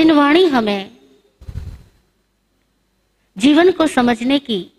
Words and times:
जिनवाणी 0.00 0.44
हमें 0.44 0.98
जीवन 3.36 3.70
को 3.70 3.86
समझने 3.86 4.38
की 4.38 4.72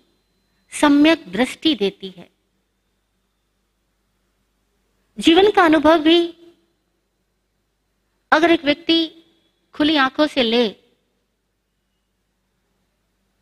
सम्यक 0.71 1.31
दृष्टि 1.31 1.75
देती 1.75 2.09
है। 2.09 2.29
जीवन 5.19 5.51
का 5.51 5.65
अनुभव 5.65 5.99
भी 5.99 6.33
अगर 8.31 8.51
एक 8.51 8.65
व्यक्ति 8.65 9.25
खुली 9.73 9.95
आँखों 9.95 10.27
से 10.27 10.43
ले 10.43 10.69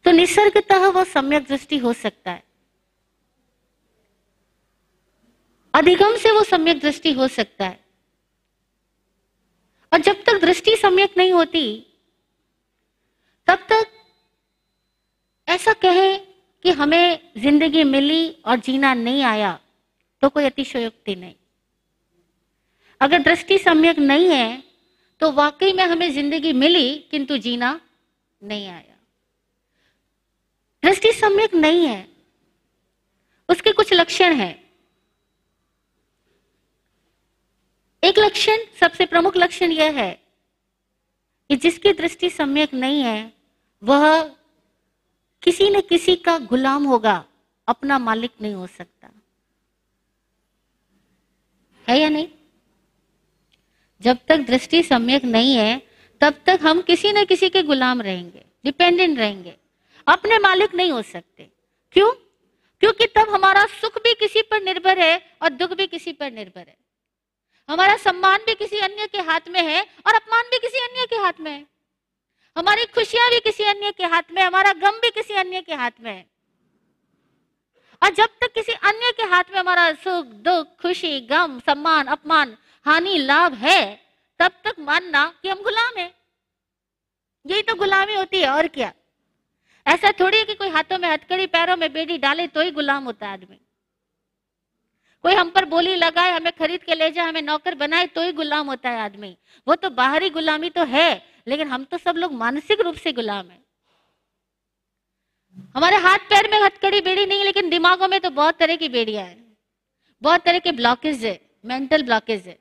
तो 0.06 0.12
निसर्गतः 0.12 0.88
वह 0.88 1.04
सम्यक 1.04 1.48
दृष्टि 1.48 1.78
हो 1.78 1.94
सकता 1.94 2.32
है। 2.32 2.44
अधिगम 5.74 6.18
से 6.18 6.32
वो 6.32 6.44
सम्यक 6.44 6.80
दृष्टि 6.80 7.12
हो 7.12 7.28
सकता 7.28 7.66
है। 7.66 7.89
और 9.92 10.00
जब 10.00 10.24
तक 10.24 10.42
दृष्टि 10.42 10.76
सम्यक 10.78 11.18
नहीं 11.18 11.32
होती, 11.34 11.66
तब 13.48 13.66
तक 13.70 13.88
ऐसा 15.48 15.74
कहे 15.76 16.16
कि 16.66 16.72
हमें 16.74 17.32
ज़िंदगी 17.38 17.84
मिली 17.86 18.30
और 18.46 18.60
जीना 18.60 18.94
नहीं 18.96 19.24
आया 19.26 19.60
तो 20.24 20.30
कोई 20.30 20.46
अतिशयोक्ति 20.46 21.16
नहीं। 21.16 21.36
अगर 23.02 23.22
दृष्टि 23.24 23.58
सम्यक 23.60 24.00
नहीं 24.00 24.30
है 24.30 24.64
तो 25.22 25.32
वाकई 25.34 25.72
में 25.74 25.84
हमें 25.86 26.12
ज़िंदगी 26.14 26.52
मिली, 26.54 26.96
किंतु 27.12 27.38
जीना 27.40 27.80
नहीं 28.42 28.68
आया। 28.68 28.96
दृष्टि 30.84 31.12
सम्यक 31.14 31.54
नहीं 31.56 31.86
है, 31.86 32.08
उसके 33.50 33.72
कुछ 33.72 33.94
लक्षण 33.94 34.34
हैं। 34.36 34.69
एक 38.04 38.20
लक्षण, 38.20 38.58
सबसे 38.80 39.06
प्रमुख 39.06 39.38
लक्षण 39.38 39.72
यह 39.72 40.00
है 40.00 40.24
कि 41.50 41.56
जिसकी 41.56 41.94
दृष्टि 41.94 42.30
सम्यक 42.30 42.74
नहीं 42.74 43.02
है, 43.02 43.34
वह 43.84 44.24
किसी 45.44 45.70
न 45.70 45.82
किसी 45.82 46.16
का 46.16 46.38
गुलाम 46.38 46.84
होगा, 46.84 47.26
अपना 47.68 48.00
मालिक 48.00 48.32
नहीं 48.42 48.54
हो 48.54 48.68
सकता। 48.68 49.10
है 51.90 52.00
या 52.00 52.10
नहीं? 52.10 52.28
जब 54.02 54.18
तक 54.28 54.38
दृष्टि 54.38 54.84
सम्यक 54.84 55.26
नहीं 55.26 55.56
है, 55.56 55.88
तब 56.22 56.42
तक 56.46 56.60
हम 56.62 56.82
किसी 56.82 57.12
न 57.12 57.26
किसी 57.26 57.50
के 57.50 57.64
गुलाम 57.64 58.02
रहेंगे 58.02 58.46
डिपेंडेंट 58.64 59.20
रहेंगे, 59.20 59.56
अपने 60.08 60.38
मालिक 60.38 60.76
नहीं 60.76 60.92
हो 60.92 61.02
सकते। 61.02 61.50
क्यों? 61.92 62.12
क्योंकि 62.80 63.06
तब 63.06 63.30
हमारा 63.30 63.66
सुख 63.66 63.98
भी 63.98 64.14
किसी 64.14 64.42
पर 64.42 64.64
निर्भर 64.64 65.00
है 65.00 65.38
और 65.42 65.50
दुख 65.50 65.74
भी 65.74 65.88
किसी 65.88 66.14
पर 66.14 66.32
निर्भर 66.32 66.62
है। 66.62 66.89
हमारा 67.70 67.98
सम्मान 67.98 68.40
भी 68.46 68.56
किसी 68.56 68.80
अन्य 68.80 69.08
के 69.08 69.18
हाथ 69.18 69.40
में 69.50 69.62
है 69.62 69.88
और 70.08 70.16
अपमान 70.16 70.44
भी 70.44 70.60
किसी 70.60 70.78
अन्य 70.78 71.06
के 71.06 71.16
हाथ 71.16 71.34
में 71.40 71.52
है। 71.52 71.66
हमारी 72.58 72.86
खुशियाँ 72.86 73.30
भी 73.30 73.40
किसी 73.40 73.64
अन्य 73.64 73.92
के 73.92 74.04
हाथ 74.04 74.24
में 74.32 74.42
हमारा 74.42 74.74
गम 74.74 74.92
भी 74.92 75.10
किसी 75.10 75.34
अन्य 75.34 75.62
के 75.62 75.74
हाथ 75.74 75.92
में 76.02 76.12
है। 76.12 76.26
और 78.04 78.10
जब 78.10 78.26
तक 78.26 78.54
किसी 78.54 78.72
अन्य 78.72 79.12
के 79.12 79.24
हाथ 79.24 79.44
में 79.52 79.60
हमारा 79.60 79.94
सुख, 79.94 80.26
दुख, 80.26 80.82
खुशी, 80.82 81.20
गम, 81.20 81.60
सम्मान, 81.60 82.08
अपमान, 82.08 82.58
हानि, 82.86 83.18
लाभ 83.18 83.54
है, 83.54 84.06
तब 84.40 84.52
तक 84.64 84.76
मानना 84.80 85.34
कि 85.42 85.50
हम 85.50 85.62
गुलाम 85.62 85.92
हैं। 85.98 86.16
यही 87.46 87.62
तो 87.62 87.76
गुलामी 87.76 88.16
होती 88.16 88.42
है, 88.42 88.50
और 88.50 88.68
क्या? 88.68 88.94
ऐसा 89.88 90.12
थोड़ी 90.12 90.38
है 90.38 90.44
कि 90.44 90.56
कोई 90.56 90.70
हाथों 90.70 90.98
में, 90.98 91.10
हथकड़ी, 91.10 91.48
पैरों 91.48 91.78
में 91.78 91.94
बेड़ी 91.94 92.18
डाले 92.18 92.48
तो 92.48 92.62
ही 92.62 92.72
गुलाम 92.72 93.04
होता 93.04 93.28
है 93.28 93.34
आदमी। 93.34 93.62
कोई 95.24 95.34
हम 95.34 95.50
पर 95.50 95.66
बोली 95.66 95.96
लगाए, 95.96 96.32
हमें 96.32 96.52
खरीद 96.54 96.84
के 96.84 96.96
ले 96.96 97.10
जाए, 97.12 97.28
हमें 97.28 97.42
नौकर 97.42 97.76
बनाए 97.76 98.06
तो 98.08 98.22
ही 98.22 98.32
गुलाम 98.34 98.68
होता 98.68 98.90
है 98.90 99.00
आदमी। 99.00 99.36
वो 99.68 99.76
तो 99.76 99.90
बाहरी 99.92 100.30
गुलामी 100.30 100.70
तो 100.70 100.84
है, 100.86 101.24
लेकिन 101.48 101.68
हम 101.68 101.84
तो 101.84 101.98
सब 101.98 102.18
लोग 102.18 102.34
मानसिक 102.36 102.82
रूप 102.82 102.96
से 102.96 103.14
गुलाम 103.14 103.50
है। 103.50 103.60
हमारे 105.76 105.96
हाथ 105.98 106.30
पैर 106.30 106.50
में 106.52 106.58
हथकड़ी 106.60 107.02
बेड़ी 107.02 107.26
नहीं, 107.26 107.44
लेकिन 107.44 107.70
दिमागों 107.70 108.08
में 108.08 108.20
तो 108.20 108.30
बहुत 108.32 108.60
तरह 108.60 108.76
की 108.76 108.90
बेड़ियाँ 108.90 109.26
हैं। 109.26 109.58
बहुत 110.22 110.42
तरह 110.42 110.60
के 110.60 110.72
ब्लॉकेज 110.72 111.26
है 111.26 111.40
मेंटल 111.66 112.04
ब्लॉकेज 112.04 112.48
है। 112.48 112.58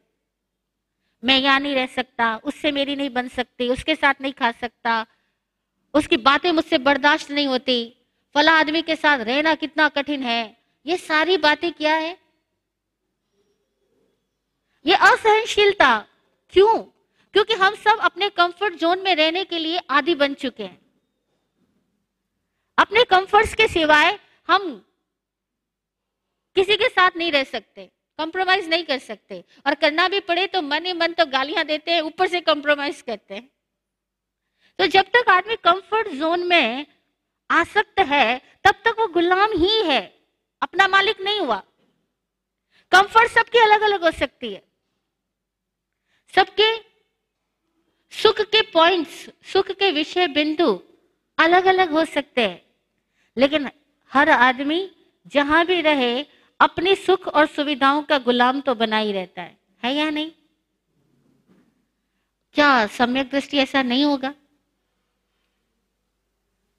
मैं 1.23 1.39
यहाँ 1.39 1.61
नहीं 1.61 1.75
रह 1.75 1.87
सकता, 1.87 2.37
उससे 2.37 2.73
मेरी 2.73 2.97
नहीं 2.97 3.11
बन 3.11 3.29
सकती, 3.29 3.69
उसके 3.69 3.95
साथ 3.95 4.15
नहीं 4.23 4.33
खा 4.33 4.51
सकता, 4.53 5.05
उसकी 5.95 6.17
बातें 6.19 6.51
मुझसे 6.53 6.79
बर्दाश्त 6.79 7.31
नहीं 7.31 7.47
होती, 7.47 7.95
फला 8.35 8.53
आदमी 8.53 8.83
के 8.83 8.97
साथ 8.97 9.19
रहना 9.21 9.55
कितना 9.55 9.89
कठिन 9.89 10.23
है। 10.23 10.57
ये 10.87 10.97
सारी 10.97 11.37
बातें 11.39 11.73
क्या 11.73 11.95
है? 11.95 12.17
ये 14.87 14.95
असहनशीलता। 14.95 15.99
क्यों? 16.51 16.79
क्योंकि 17.35 17.55
हम 17.55 17.75
सब 17.75 17.99
अपने 17.99 18.29
कंफर्ट 18.29 18.75
जोन 18.75 18.99
में 18.99 19.15
रहने 19.15 19.45
के 19.45 19.59
लिए 19.59 19.81
आदि 19.91 20.15
बन 20.15 20.35
चुके 20.35 20.65
हैं। 20.65 20.81
अपने 22.79 23.05
कंफर्ट्स 23.05 23.55
के 23.55 23.69
सिवाय 23.69 24.19
हम 24.49 24.87
किसी 26.57 26.77
के 26.77 26.89
साथ 26.89 27.11
नहीं 27.17 27.33
रह 27.33 27.45
सकते 27.45 27.91
कॉम्प्रोमाइज 28.19 28.69
नहीं 28.69 28.85
कर 28.85 28.99
सकते। 28.99 29.45
और 29.67 29.75
करना 29.75 30.09
भी 30.09 30.21
पड़े 30.21 30.47
तो 30.47 30.63
मन 30.63 30.87
ही 30.87 30.93
मन 30.93 31.13
तो 31.13 31.27
गालियाँ 31.27 31.65
देते 31.65 31.91
हैं, 31.91 32.01
ऊपर 32.01 32.29
से 32.29 32.41
कॉम्प्रोमाइज 32.41 33.03
करते 33.03 33.35
हैं। 33.35 33.49
तो 34.79 34.87
जब 34.87 35.03
तक 35.03 35.29
आदमी 35.29 35.57
कंफर्ट 35.57 36.09
जोन 36.09 36.47
में 36.47 36.87
आसक्त 37.51 38.01
है, 38.01 38.39
तब 38.65 38.75
तक 38.85 38.97
वो 38.99 39.07
गुलाम 39.07 39.53
ही 39.53 39.83
है। 39.83 40.01
अपना 40.63 40.89
मालिक 40.89 41.21
नहीं 41.21 41.41
हुआ। 41.41 41.63
कंफर्ट 42.93 43.31
सबकी 43.31 43.59
अलग 43.59 43.81
अलग 43.81 44.05
हो 44.05 44.11
सकती 44.11 44.53
है। 44.53 44.68
सबके 46.35 46.79
सुख 48.11 48.41
के 48.41 48.63
पॉइंट्स 48.63 49.31
सुख 49.53 49.71
के 49.71 49.91
विषय 49.91 50.27
बिंदु 50.27 50.83
अलग 51.39 51.65
अलग 51.65 51.91
हो 51.91 52.05
सकते 52.05 52.41
हैं। 52.41 52.63
लेकिन 53.37 53.71
हर 54.13 54.31
आदमी 54.31 54.91
जहाँ 55.27 55.67
भी 55.67 55.81
रहे, 55.81 56.27
अपने 56.61 56.95
सुख 56.95 57.29
और 57.29 57.47
सुविधाओं 57.47 58.03
का 58.03 58.19
गुलाम 58.19 58.61
तो 58.61 58.75
बना 58.75 58.99
ही 58.99 59.13
रहता 59.13 59.43
है। 59.43 59.59
है 59.85 59.95
या 59.95 60.11
नहीं? 60.11 60.33
क्या 62.53 62.87
सम्यक 62.87 63.31
दृष्टि 63.31 63.59
ऐसा 63.59 63.83
नहीं 63.83 64.05
होगा? 64.05 64.35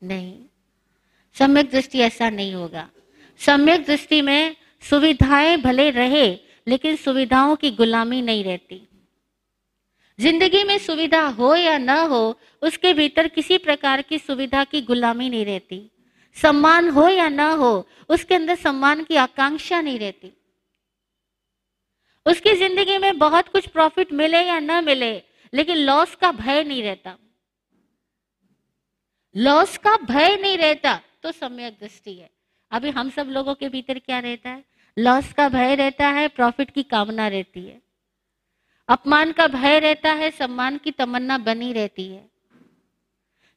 नहीं। 0.03 0.45
सम्यक 1.33 1.69
दृष्टि 1.69 1.99
ऐसा 1.99 2.29
नहीं 2.29 2.53
होगा। 2.53 2.89
सम्यक 3.37 3.85
दृष्टि 3.85 4.21
में 4.21 4.55
सुविधाएँ 4.81 5.57
भले 5.57 5.89
रहे, 5.89 6.37
लेकिन 6.67 6.95
सुविधाओं 6.95 7.55
की 7.55 7.71
गुलामी 7.71 8.21
नहीं 8.21 8.43
रहती। 8.43 8.88
ज़िंदगी 10.19 10.63
में 10.63 10.77
सुविधा 10.77 11.21
हो 11.27 11.55
या 11.55 11.77
ना 11.77 12.01
हो, 12.01 12.39
उसके 12.61 12.93
भीतर 12.93 13.27
किसी 13.27 13.57
प्रकार 13.57 14.01
की 14.01 14.19
सुविधा 14.19 14.63
की 14.63 14.81
गुलामी 14.81 15.29
नहीं 15.29 15.45
रहती। 15.45 15.91
सम्मान 16.37 16.89
हो 16.89 17.07
या 17.07 17.29
ना 17.29 17.49
हो, 17.51 17.87
उसके 18.09 18.35
अंदर 18.35 18.55
सम्मान 18.55 19.03
की 19.03 19.15
आकांक्षा 19.15 19.81
नहीं 19.81 19.99
रहती। 19.99 20.31
उसकी 22.25 22.53
ज़िंदगी 22.53 22.97
में 22.97 23.17
बहुत 23.17 23.47
कुछ 23.47 23.67
प्रॉफिट 23.67 24.13
मिले 24.13 24.41
या 24.41 24.59
ना 24.59 24.81
मिले, 24.81 25.11
लेकिन 25.53 25.77
लॉस 25.77 26.15
का 26.15 26.31
भय 26.31 26.63
नहीं 26.63 26.83
रहता। 26.83 27.17
लॉस 29.35 29.77
का 29.77 29.95
भय 29.97 30.37
नहीं 30.41 30.57
रहता 30.57 30.99
तो 31.23 31.31
सम्यक 31.31 31.77
दृष्टि 31.81 32.13
है। 32.13 32.29
अभी 32.71 32.89
हम 32.89 33.09
सब 33.09 33.27
लोगों 33.27 33.55
के 33.55 33.69
भीतर 33.69 33.99
क्या 33.99 34.19
रहता 34.19 34.49
है? 34.49 34.63
लॉस 34.97 35.33
का 35.33 35.49
भय 35.49 35.75
रहता 35.75 36.07
है, 36.07 36.27
प्रॉफिट 36.27 36.71
की 36.71 36.83
कामना 36.83 37.27
रहती 37.27 37.65
है। 37.65 37.88
अपमान 38.89 39.31
का 39.31 39.47
भय 39.47 39.79
रहता 39.79 40.11
है, 40.11 40.31
सम्मान 40.31 40.77
की 40.77 40.91
तमन्ना 40.91 41.37
बनी 41.37 41.73
रहती 41.73 42.07
है। 42.07 42.29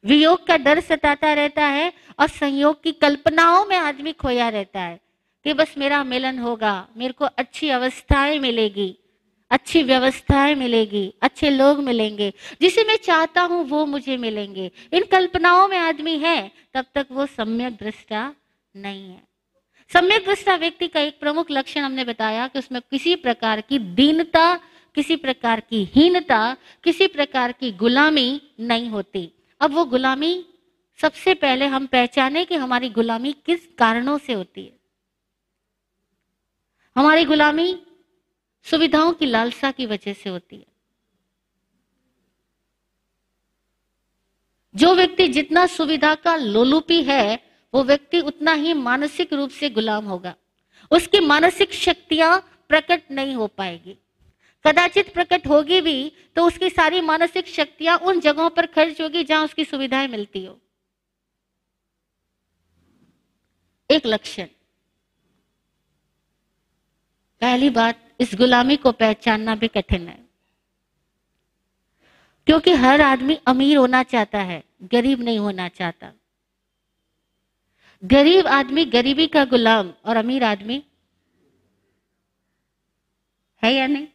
वियोग 0.05 0.47
का 0.47 0.57
डर 0.57 0.79
सताता 0.79 1.33
रहता 1.33 1.65
है 1.65 1.93
और 2.19 2.27
संयोग 2.27 2.83
की 2.83 2.91
कल्पनाओं 2.91 3.65
में 3.65 3.77
आदमी 3.77 4.13
खोया 4.13 4.49
रहता 4.49 4.81
है 4.81 4.99
कि 5.43 5.53
बस 5.53 5.75
मेरा 5.77 6.03
मिलन 6.03 6.39
होगा, 6.39 6.87
मेरे 6.97 7.13
को 7.13 7.25
अच्छी 7.25 7.69
अवस्थाएँ 7.69 8.39
मिलेगी, 8.39 8.97
अच्छी 9.51 9.83
व्यवस्थाएँ 9.83 10.55
मिलेगी, 10.55 11.13
अच्छे 11.21 11.49
लोग 11.49 11.79
मिलेंगे, 11.79 12.33
जिसे 12.61 12.83
मैं 12.83 12.95
चाहता 12.95 13.41
हूँ 13.41 13.65
वो 13.65 13.85
मुझे 13.85 14.17
मिलेंगे। 14.17 14.71
इन 14.93 15.03
कल्पनाओं 15.03 15.67
में 15.67 15.77
आदमी 15.77 16.17
है, 16.17 16.51
तब 16.73 16.85
तक 16.95 17.07
वो 17.11 17.25
सम्यक 17.25 17.73
दृष्टा 17.73 18.33
नहीं 18.75 19.09
है। 19.09 19.23
सम्यक 19.93 20.25
दृष्टा 20.25 20.55
व्यक्ति 20.55 20.87
का 20.87 20.99
एक 20.99 21.19
प्रमुख 21.19 21.51
लक्षण 21.51 21.81
हमने 21.81 22.03
बताया 22.03 22.47
कि 22.47 22.59
उसमें 22.59 22.81
किसी 22.81 23.15
प्रकार 23.15 23.61
की 23.61 23.79
दीनता 23.79 24.59
किसी 24.95 25.15
प्रकार 25.15 25.59
की 25.59 25.83
हीनता, 25.83 26.57
किसी 26.83 27.07
प्रकार 27.07 27.51
की 27.51 27.71
गुलामी 27.71 28.41
नहीं 28.59 28.89
होती। 28.89 29.31
अब 29.59 29.71
वो 29.73 29.85
गुलामी 29.85 30.45
सबसे 31.01 31.33
पहले 31.33 31.65
हम 31.65 31.85
पहचाने 31.85 32.45
कि 32.45 32.55
हमारी 32.55 32.89
गुलामी 32.89 33.33
किस 33.33 33.67
कारणों 33.77 34.17
से 34.17 34.33
होती 34.33 34.63
है। 34.63 34.79
हमारी 36.97 37.25
गुलामी 37.25 37.83
सुविधाओं 38.63 39.13
की 39.13 39.25
लालसा 39.25 39.71
की 39.71 39.85
वजह 39.85 40.13
से 40.13 40.29
होती 40.29 40.55
है। 40.55 40.65
जो 44.75 44.95
व्यक्ति 44.95 45.27
जितना 45.27 45.65
सुविधा 45.65 46.15
का 46.15 46.35
लोलुपी 46.35 47.03
है, 47.03 47.51
वो 47.73 47.83
व्यक्ति 47.83 48.19
उतना 48.19 48.53
ही 48.53 48.73
मानसिक 48.73 49.33
रूप 49.33 49.49
से 49.49 49.69
गुलाम 49.69 50.05
होगा। 50.05 50.35
उसकी 50.91 51.19
मानसिक 51.19 51.73
शक्तियाँ 51.73 52.65
प्रकट 52.69 53.11
नहीं 53.11 53.35
हो 53.35 53.47
पाएगी। 53.47 53.97
कदाचित 54.67 55.13
प्रकट 55.13 55.47
होगी 55.47 55.81
भी 55.81 56.11
तो 56.35 56.47
उसकी 56.47 56.69
सारी 56.69 57.01
मानसिक 57.01 57.47
शक्तियाँ 57.47 57.97
उन 57.97 58.19
जगहों 58.19 58.49
पर 58.49 58.65
खर्च 58.65 59.01
होगी 59.01 59.23
जहाँ 59.23 59.45
उसकी 59.45 59.65
सुविधाएँ 59.65 60.07
मिलती 60.07 60.45
हो। 60.45 60.59
एक 63.91 64.05
लक्षण। 64.05 64.45
पहली 67.41 67.69
बात, 67.69 68.11
इस 68.19 68.31
गुलामी 68.35 68.75
को 68.75 68.91
पहचानना 68.91 69.55
भी 69.55 69.67
कठिन 69.67 70.07
है। 70.07 70.25
क्योंकि 72.45 72.71
हर 72.71 73.01
आदमी 73.01 73.39
अमीर 73.47 73.77
होना 73.77 74.03
चाहता 74.03 74.39
है, 74.39 74.63
गरीब 74.83 75.21
नहीं 75.21 75.39
होना 75.39 75.67
चाहता। 75.67 76.13
गरीब 78.03 78.47
आदमी 78.47 78.85
गरीबी 78.85 79.27
का 79.27 79.45
गुलाम 79.45 79.93
और 80.05 80.17
अमीर 80.17 80.43
आदमी 80.43 80.83
है 83.63 83.73
या 83.73 83.87
नहीं? 83.87 84.07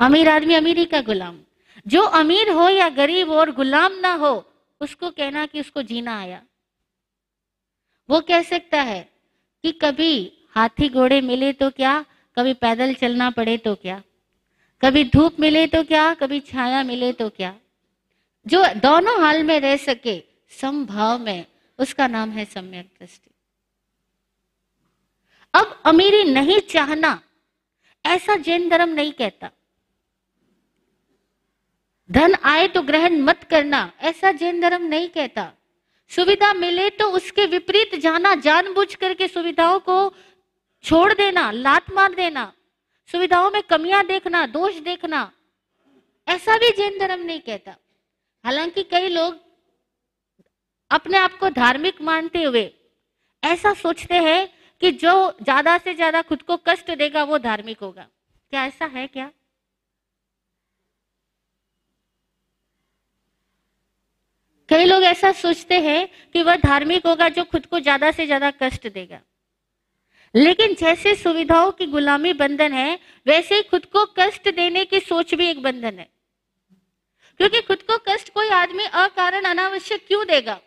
अमीर 0.00 0.28
आदमी 0.28 0.54
अमीरी 0.54 0.84
का 0.84 1.00
गुलाम। 1.00 1.38
जो 1.86 2.02
अमीर 2.14 2.50
हो 2.50 2.68
या 2.68 2.88
गरीब 2.88 3.30
हो 3.30 3.36
और 3.36 3.50
गुलाम 3.52 3.92
ना 3.92 4.12
हो, 4.14 4.34
उसको 4.80 5.10
कहना 5.10 5.46
कि 5.46 5.60
उसको 5.60 5.82
जीना 5.82 6.18
आया। 6.18 6.42
वो 8.08 8.20
कह 8.20 8.42
सकता 8.42 8.82
है 8.82 9.00
कि 9.64 9.72
कभी 9.72 10.32
हाथी 10.50 10.88
घोड़े 10.88 11.20
मिले 11.20 11.52
तो 11.52 11.70
क्या, 11.70 12.04
कभी 12.36 12.54
पैदल 12.54 12.94
चलना 12.94 13.30
पड़े 13.30 13.56
तो 13.58 13.74
क्या, 13.74 14.02
कभी 14.82 15.04
धूप 15.04 15.40
मिले 15.40 15.66
तो 15.66 15.82
क्या, 15.82 16.12
कभी 16.14 16.40
छाया 16.40 16.82
मिले 16.82 17.12
तो 17.12 17.28
क्या। 17.28 17.54
जो 18.46 18.64
दोनों 18.76 19.20
हाल 19.22 19.42
में 19.42 19.58
रह 19.60 19.76
सके, 19.76 20.18
संभाव 20.52 21.18
में, 21.18 21.46
उसका 21.78 22.06
नाम 22.06 22.30
है 22.30 22.44
सम्यक 22.44 22.86
दृष्टि। 23.00 23.30
अब 25.54 25.80
अमीरी 25.86 26.24
नहीं 26.24 26.60
चाहना, 26.60 27.20
ऐसा 28.04 28.36
जैन 28.36 28.68
धर्म 28.68 28.88
नहीं 28.88 29.12
कहता। 29.12 29.50
धन 32.10 32.34
आए 32.44 32.66
तो 32.68 32.82
ग्रहण 32.82 33.20
मत 33.20 33.42
करना, 33.44 33.90
ऐसा 34.00 34.32
जैन 34.32 34.60
धर्म 34.60 34.82
नहीं 34.84 35.08
कहता। 35.08 35.52
सुविधा 36.10 36.52
मिले 36.54 36.88
तो 36.90 37.10
उसके 37.12 37.46
विपरीत 37.46 37.94
जाना, 38.00 38.34
जानबूझ 38.36 38.94
करके 38.94 39.28
सुविधाओं 39.28 39.78
को 39.80 40.12
छोड़ 40.84 41.12
देना, 41.14 41.50
लात 41.52 41.90
मार 41.92 42.14
देना, 42.14 42.52
सुविधाओं 43.08 43.50
में 43.50 43.62
कमियाँ 43.62 44.04
देखना, 44.06 44.46
दोष 44.48 44.78
देखना, 44.80 45.30
ऐसा 46.26 46.56
भी 46.58 46.70
जैन 46.76 46.98
धर्म 46.98 47.24
नहीं 47.24 47.40
कहता। 47.40 47.76
हालाँकि 48.44 48.82
कई 48.84 49.08
लोग 49.08 49.38
अपने 50.90 51.18
आप 51.18 51.38
को 51.38 51.48
धार्मिक 51.50 52.00
मानते 52.02 52.42
हुए 52.42 52.70
ऐसा 53.42 53.72
सोचते 53.74 54.14
हैं 54.16 54.48
कि 54.82 54.90
जो 54.92 55.12
ज़्यादा 55.42 55.76
से 55.78 55.94
ज़्यादा 55.94 56.22
खुद 56.22 56.42
को 56.42 56.56
कष्ट 56.68 56.90
देगा, 56.92 57.24
वो 57.24 57.38
धार्मिक 57.40 57.80
होगा। 57.80 58.06
क्या 58.52 58.64
ऐसा 58.64 58.84
है 58.86 59.06
क्या? 59.06 59.30
कई 64.68 64.84
लोग 64.84 65.02
ऐसा 65.04 65.30
सोचते 65.34 65.78
हैं 65.80 66.08
कि 66.32 66.42
वह 66.42 66.56
धार्मिक 66.58 67.06
होगा 67.06 67.28
जो 67.28 67.44
खुद 67.44 67.66
को 67.66 67.80
ज़्यादा 67.80 68.10
से 68.10 68.26
ज़्यादा 68.26 68.50
कष्ट 68.52 68.86
देगा। 68.88 69.20
लेकिन 70.34 70.74
जैसे 70.74 71.14
सुविधाओं 71.14 71.70
की 71.72 71.86
गुलामी 71.86 72.32
बंधन 72.34 72.72
है, 72.72 72.98
वैसे 73.26 73.54
ही 73.54 73.62
खुद 73.62 73.84
को 73.86 74.04
कष्ट 74.18 74.48
देने 74.54 74.84
की 74.84 75.00
सोच 75.00 75.34
भी 75.34 75.46
एक 75.46 75.62
बंधन 75.62 75.98
है। 75.98 76.08
क्योंकि 77.40 77.60
खुद 77.60 77.82
को 77.82 77.96
कष्ट 78.08 78.32
कोई 78.34 78.48
आदमी 78.50 78.84
अकारण 78.84 79.44
अनावश्यक 79.44 80.06
क्यों 80.06 80.24
देगा? 80.26 80.58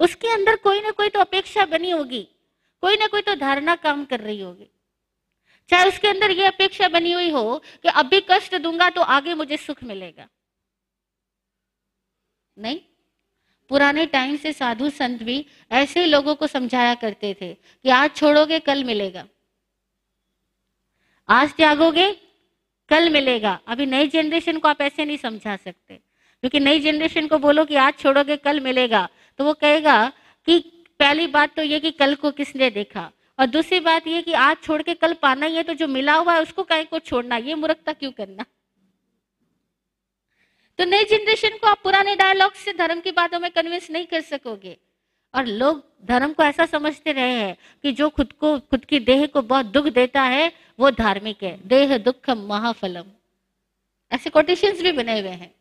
उसके 0.00 0.28
अंदर 0.28 0.56
कोई 0.56 0.80
ना 0.80 0.90
कोई 0.90 1.08
तो 1.08 1.20
अपेक्षा 1.20 1.64
बनी 1.66 1.90
होगी, 1.90 2.22
कोई 2.82 2.96
ना 2.96 3.06
कोई 3.06 3.22
तो 3.22 3.34
धारणा 3.34 3.74
काम 3.76 4.04
कर 4.04 4.20
रही 4.20 4.40
होगी। 4.40 4.70
चाहे 5.70 5.88
उसके 5.88 6.08
अंदर 6.08 6.30
यह 6.30 6.48
अपेक्षा 6.48 6.88
बनी 6.88 7.12
हुई 7.12 7.30
हो 7.30 7.62
कि 7.82 7.88
अभी 7.90 8.20
कष्ट 8.30 8.56
दूँगा 8.56 8.88
तो 8.90 9.02
आगे 9.02 9.34
मुझे 9.34 9.56
सुख 9.56 9.82
मिलेगा। 9.84 10.28
नहीं? 12.58 12.80
पुराने 13.68 14.06
टाइम 14.06 14.36
से 14.36 14.52
साधु 14.52 14.90
संत 14.90 15.22
भी 15.22 15.46
ऐसे 15.72 16.06
लोगों 16.06 16.34
को 16.34 16.46
समझाया 16.46 16.94
करते 16.94 17.36
थे 17.40 17.54
कि 17.54 17.88
आज 17.88 18.10
छोड़ोगे, 18.16 18.58
कल 18.58 18.84
मिलेगा। 18.84 19.26
आज 21.28 21.54
त्यागोगे, 21.54 22.12
कल 22.88 23.10
मिलेगा। 23.10 23.60
अभी 23.66 23.86
नई 23.86 24.08
जनरेशन 24.08 24.58
को 24.58 24.68
आप 24.68 24.80
ऐसे 24.80 25.04
नहीं 25.04 25.16
समझा 25.16 25.56
सकते। 25.56 25.94
क्योंकि 26.40 26.60
नई 26.60 26.80
जनरेशन 26.80 27.26
को 27.26 27.38
बोलो 27.38 27.64
कि 27.64 27.76
आज 27.76 27.94
छोड़ोगे, 27.98 28.36
कल 28.36 28.60
मिलेगा। 28.60 29.08
तो 29.38 29.44
वो 29.44 29.52
कहेगा 29.52 30.12
कि 30.46 30.58
पहली 30.98 31.26
बात 31.26 31.54
तो 31.56 31.62
ये 31.62 31.80
कि 31.80 31.90
कल 31.90 32.14
को 32.14 32.30
किसने 32.30 32.70
देखा? 32.70 33.10
और 33.38 33.46
दूसरी 33.46 33.80
बात 33.80 34.06
ये 34.06 34.22
कि 34.22 34.32
आज 34.32 34.56
छोड़ 34.62 34.82
के 34.82 34.94
कल 34.94 35.12
पाना 35.12 35.46
ही 35.46 35.56
है 35.56 35.62
तो 35.62 35.74
जो 35.74 35.86
मिला 35.88 36.14
हुआ 36.14 36.34
है 36.34 36.42
उसको 36.42 36.62
कहीं 36.62 36.84
को 36.84 36.98
छोड़ना, 36.98 37.36
ये 37.36 37.54
मूर्खता 37.54 37.92
क्यों 37.92 38.12
करना? 38.12 38.44
तो 40.78 40.84
नई 40.84 41.04
जनरेशन 41.04 41.48
को 41.48 41.66
आप 41.66 41.80
पुराने 41.82 42.16
डायलॉग 42.16 42.52
से 42.52 42.72
धर्म 42.72 43.00
की 43.00 43.10
बातों 43.10 43.40
में 43.40 43.50
कन्विंस 43.50 43.90
नहीं 43.90 44.06
कर 44.06 44.20
सकोगे। 44.20 44.76
और 45.34 45.46
लोग 45.46 45.84
धर्म 46.04 46.32
को 46.32 46.42
ऐसा 46.42 46.66
समझते 46.66 47.12
रहे 47.12 47.32
हैं 47.32 47.56
कि 47.82 47.92
जो 47.92 48.08
खुद 48.08 48.32
को, 48.32 48.58
खुद 48.58 48.84
की 48.84 49.00
देह 49.00 49.26
को 49.26 49.42
बहुत 49.42 49.66
दुख 49.66 49.84
देता 49.84 50.22
है, 50.22 50.52
वो 50.80 50.90
धार्मिक 50.90 51.42
है। 51.42 51.68
देह 51.68 51.98
दुख 51.98 52.30
महाफलम। 52.30 53.04
ऐसे 54.12 54.30
कोटेशन 54.30 54.72
भी 54.72 54.92
बने 54.92 55.20
हुए 55.20 55.30
हैं। 55.30 55.54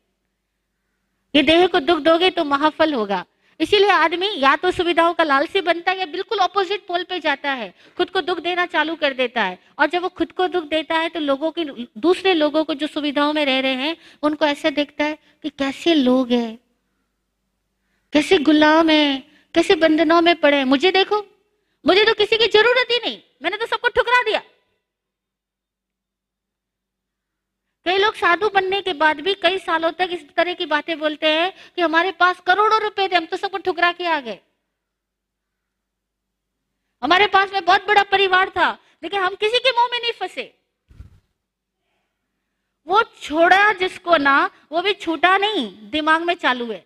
कि 1.33 1.41
देह 1.41 1.67
को 1.67 1.79
दुख 1.79 1.99
दोगे 1.99 2.29
तो 2.29 2.43
महाफल 2.43 2.93
होगा। 2.93 3.25
इसीलिए 3.59 3.89
आदमी 3.89 4.29
या 4.35 4.55
तो 4.55 4.71
सुविधाओं 4.71 5.13
का 5.13 5.23
लालसी 5.23 5.61
बनता 5.61 5.91
है 5.91 5.99
या 5.99 6.05
बिल्कुल 6.05 6.39
ऑपोजिट 6.39 6.85
पोल 6.87 7.03
पे 7.03 7.19
जाता 7.19 7.51
है। 7.51 7.73
खुद 7.97 8.09
को 8.09 8.21
दुख 8.21 8.39
देना 8.39 8.65
चालू 8.65 8.95
कर 8.95 9.13
देता 9.13 9.43
है। 9.43 9.59
और 9.79 9.87
जब 9.87 10.01
वो 10.01 10.09
खुद 10.09 10.31
को 10.31 10.47
दुख 10.47 10.63
देता 10.63 10.95
है 10.95 11.09
तो 11.09 11.19
लोगों 11.19 11.51
की, 11.51 11.65
दूसरे 11.97 12.33
लोगों 12.33 12.63
को 12.63 12.73
जो 12.73 12.87
सुविधाओं 12.87 13.33
में 13.33 13.45
रह 13.45 13.59
रहे 13.59 13.73
हैं, 13.73 13.95
उनको 14.23 14.45
ऐसे 14.45 14.71
देखता 14.71 15.03
है 15.03 15.17
कि 15.43 15.49
कैसे 15.49 15.93
लोग 15.93 16.31
हैं। 16.31 16.59
कैसे 18.13 18.37
गुलाम 18.39 18.89
है। 18.89 19.23
कैसे 19.55 19.75
बंधनों 19.75 20.21
में 20.21 20.35
पड़े 20.35 20.63
मुझे 20.63 20.91
देखो। 20.91 21.21
मुझे 21.85 22.03
तो 22.05 22.13
किसी 22.13 22.37
की 22.37 22.47
ज़रूरत 22.47 22.87
ही 22.91 22.97
नहीं। 22.97 23.21
मैंने 23.43 23.57
तो 23.57 23.65
सबको 23.65 23.87
ठुकरा 23.87 24.21
दिया 24.23 24.41
कई 27.85 27.97
लोग 27.97 28.14
साधु 28.25 28.49
बनने 28.49 28.81
के 28.81 28.93
बाद 28.93 29.19
भी 29.19 29.33
कई 29.33 29.57
सालों 29.59 29.91
तक 29.91 30.09
इस 30.11 30.35
तरह 30.35 30.53
की 30.53 30.65
बातें 30.65 30.99
बोलते 30.99 31.27
हैं 31.27 31.53
कि 31.75 31.81
हमारे 31.81 32.11
पास 32.11 32.39
करोड़ों 32.39 32.81
रुपए 32.81 33.07
थे, 33.07 33.15
हम 33.15 33.25
तो 33.25 33.37
सबको 33.37 33.57
ठुकरा 33.57 33.91
के 33.91 34.05
आ 34.05 34.19
गए। 34.19 34.39
हमारे 37.03 37.27
पास 37.27 37.53
में 37.53 37.65
बहुत 37.65 37.87
बड़ा 37.87 38.03
परिवार 38.03 38.49
था, 38.49 38.77
लेकिन 39.03 39.21
हम 39.21 39.35
किसी 39.35 39.59
के 39.59 39.71
मुँह 39.71 39.89
में 39.91 39.99
नहीं 39.99 40.11
फंसे। 40.11 40.59
वो 42.87 43.03
छोड़ा 43.21 43.73
जिसको 43.73 44.17
ना, 44.17 44.49
वो 44.71 44.81
भी 44.81 44.93
छूटा 44.93 45.37
नहीं, 45.37 45.89
दिमाग 45.89 46.21
में 46.21 46.33
चालू 46.33 46.71
है। 46.71 46.85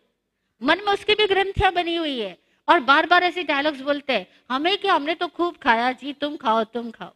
मन 0.64 0.78
में 0.86 0.94
उसकी 0.94 1.16
भी 1.16 1.28
ग्रंथियाँ 1.28 1.72
बनी 1.72 1.96
हुई 1.96 2.20
है। 2.20 2.38
और 2.70 2.80
बार 2.80 3.06
बार 3.06 3.24
ऐसे 3.24 3.44
डायलॉग्स 3.44 3.82
बोलते 3.82 4.14
हैं, 4.14 4.28
हमें 4.52 4.78
क्या? 4.78 4.94
हमने 4.94 5.16
तो 5.16 5.28
खूब 5.28 5.58
खाया। 5.58 5.92
जी, 5.92 6.14
तुम 6.14 6.38
खाओ 6.38 6.64
तुम 6.64 6.92
खाओ। 6.92 7.14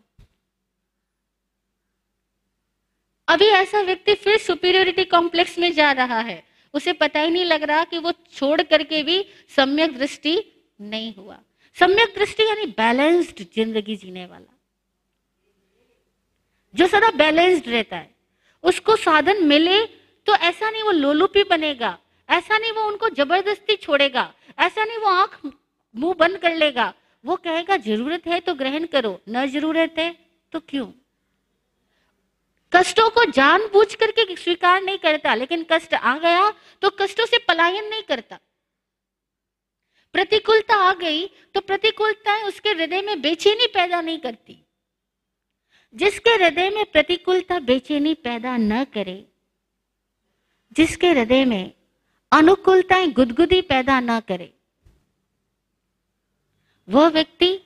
अभी 3.28 3.46
ऐसा 3.48 3.82
व्यक्ति 3.82 4.14
फिर 4.16 4.38
सुपीरियोरिटी 4.40 5.04
कॉम्प्लेक्स 5.06 5.58
में 5.60 5.72
जा 5.74 5.92
रहा 5.94 6.20
है। 6.22 6.42
उसे 6.74 6.94
पता 6.94 7.20
ही 7.20 7.30
नहीं 7.32 7.46
लग 7.46 7.64
रहा 7.64 7.84
कि 7.84 7.98
वो 7.98 8.12
छोड़ 8.34 8.62
करके 8.64 9.02
भी 9.04 9.26
सम्यक 9.56 9.98
दृष्टि 9.98 10.36
नहीं 10.80 11.14
हुआ। 11.16 11.38
सम्यक 11.78 12.14
दृष्टि 12.16 12.44
यानी 12.44 12.66
बैलेंस्ड 12.78 13.44
ज़िंदगी 13.56 13.96
जीने 13.96 14.26
वाला। 14.26 14.52
जो 16.74 16.88
सदा 16.88 17.10
बैलेंस्ड 17.18 17.68
रहता 17.70 17.98
है, 17.98 18.10
उसको 18.64 18.96
साधन 18.98 19.44
मिले 19.46 19.84
तो 20.28 20.36
ऐसा 20.38 20.70
नहीं 20.70 20.84
वो 20.84 20.92
लोलुपी 20.92 21.44
बनेगा, 21.44 21.98
ऐसा 22.30 22.58
नहीं 22.58 22.72
वो 22.72 22.84
उनको 22.84 23.10
ज़बरदस्ती 23.12 23.76
छोड़ेगा, 23.76 24.34
ऐसा 24.60 24.84
नहीं 24.86 24.98
वो 24.98 25.10
आँख 25.12 25.40
मुँह 25.96 26.14
बंद 26.20 26.38
कर 26.38 26.56
लेगा। 26.56 26.94
वो 27.24 27.36
कहेगा, 27.38 27.78
ज़रूरत 27.78 28.28
है 28.28 28.40
तो 28.40 28.54
ग्रहण 28.56 28.86
करो, 28.88 29.20
न 29.30 29.46
ज़रूरत 29.48 29.96
है 29.98 30.16
तो 30.54 30.60
क्यों? 30.62 30.86
कष्टों 32.74 33.10
को 33.10 33.24
जानबूझ 33.32 33.94
करके 33.96 34.36
स्वीकार 34.36 34.82
नहीं 34.82 34.98
करता, 34.98 35.34
लेकिन 35.36 35.66
कष्ट 35.72 35.94
आ 35.94 36.18
गया 36.18 36.50
तो 36.82 36.90
कष्टों 36.90 37.26
से 37.26 37.38
पलायन 37.38 37.90
नहीं 37.90 38.04
करता। 38.04 38.40
प्रतिकूलता 40.16 40.76
आ 40.76 40.94
गई 40.94 41.26
तो 41.54 41.62
प्रतिकूलता 41.62 42.36
उसके 42.48 42.70
हृदय 42.70 43.02
में 43.02 43.22
बेचैनी 43.22 43.68
पैदा 43.68 44.02
नहीं 44.02 44.20
करती। 44.20 44.60
जिसके 45.96 46.30
हृदय 46.34 46.70
में 46.70 46.86
प्रतिकूलता 46.86 47.60
बेचैनी 47.60 48.14
पैदा 48.14 48.56
न 48.58 48.84
करे, 48.84 49.26
जिसके 50.72 51.10
हृदय 51.10 51.46
में 51.46 51.74
अनुकूलताएँ 52.32 53.12
गुदगुदी 53.12 53.62
पैदा 53.62 54.00
न 54.00 54.20
करे, 54.20 54.54
वह 56.88 57.08
व्यक्ति 57.08 57.60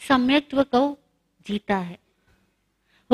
सम्यक्त्व 0.00 0.62
को 0.64 0.98
जीता 1.46 1.76
है। 1.76 1.98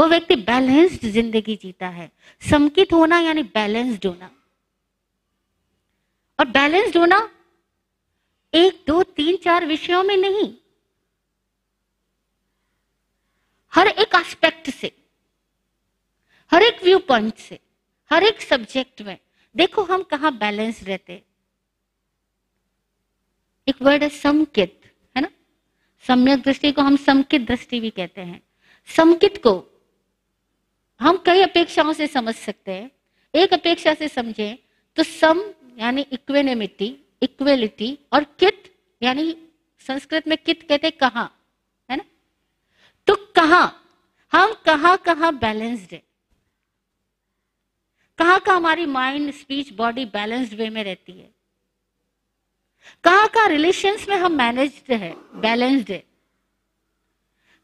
वो 0.01 0.07
व्यक्ति 0.07 0.37
बैलेंस्ड 0.37 1.07
ज़िंदगी 1.07 1.57
जीता 1.57 1.89
है। 1.89 2.11
समकित 2.43 2.93
होना 2.93 3.19
यानी 3.19 3.43
बैलेंस्ड 3.43 4.07
होना। 4.07 4.31
और 6.39 6.47
बैलेंस्ड 6.47 6.97
होना 6.97 7.19
एक, 8.53 8.85
दो, 8.87 9.03
तीन, 9.03 9.37
चार 9.37 9.67
विषयों 9.67 10.03
में 10.03 10.17
नहीं। 10.17 10.55
हर 13.73 13.89
एक 13.89 14.15
एस्पेक्ट 14.15 14.71
से, 14.71 14.93
हर 16.53 16.63
एक 16.63 16.83
व्यू 16.85 16.99
पॉइंट 16.99 17.37
से, 17.39 17.59
हर 18.11 18.25
एक 18.25 18.41
सब्जेक्ट 18.41 19.03
में। 19.03 19.19
देखो 19.57 19.83
हम 19.83 20.03
कहा 20.03 20.31
बैलेंस 20.31 20.83
रहते 20.83 21.23
एक 23.67 23.83
वर्ड 23.83 24.03
है 24.03 24.09
समकित 24.09 24.81
है 25.17 25.23
ना? 25.23 25.29
सम्यक 26.05 26.43
दृष्टि 26.43 26.73
को 26.73 26.83
हम 26.83 26.97
समकित 26.97 27.43
दृष्टि 27.43 27.81
भी 27.81 27.91
कहते 27.91 28.21
हैं। 28.21 28.43
समकित 28.89 29.43
को 29.43 29.67
हम 31.01 31.17
कई 31.17 31.41
अपेक्षाओं 31.41 31.93
से 31.93 32.07
समझ 32.07 32.35
सकते 32.35 32.73
हैं। 32.73 32.91
एक 33.35 33.53
अपेक्षा 33.55 33.95
से 33.95 34.09
समझे 34.09 34.59
तो 34.97 35.03
सम, 35.03 35.43
यानी 35.79 36.07
इक्वेनिमिटी 36.13 36.97
इक्वेलिटी 37.23 37.99
और 38.13 38.25
कित, 38.25 38.75
यानी 39.03 39.37
संस्कृत 39.81 40.29
में 40.29 40.37
कित 40.39 40.63
कहते 40.63 40.91
कहा, 40.91 41.31
है 41.91 41.97
ना? 41.97 42.05
तो 43.07 43.15
कहा, 43.37 43.63
हम 44.33 44.53
कहा 44.67 44.97
कहा 44.97 45.31
बैलेंस्ड 45.31 45.93
है। 45.93 46.03
कहा 48.19 48.39
का 48.39 48.55
हमारी 48.55 48.87
mind 48.87 49.31
speech 49.31 49.73
body 49.73 50.05
balanced 50.05 50.55
way 50.55 50.69
में 50.71 50.85
रहती 50.85 51.13
है। 51.13 51.31
कहा 53.05 53.27
कहा 53.27 53.47
रिलेशंस 53.47 54.09
में 54.09 54.17
हम 54.17 54.33
मैनेज्ड 54.33 54.93
है 54.93 55.13
बैलेंस्ड 55.41 55.91
है। 55.91 56.05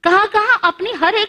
कहा 0.04 0.24
कहा 0.26 0.54
अपनी 0.68 0.92
हर 0.92 1.14
एक 1.14 1.28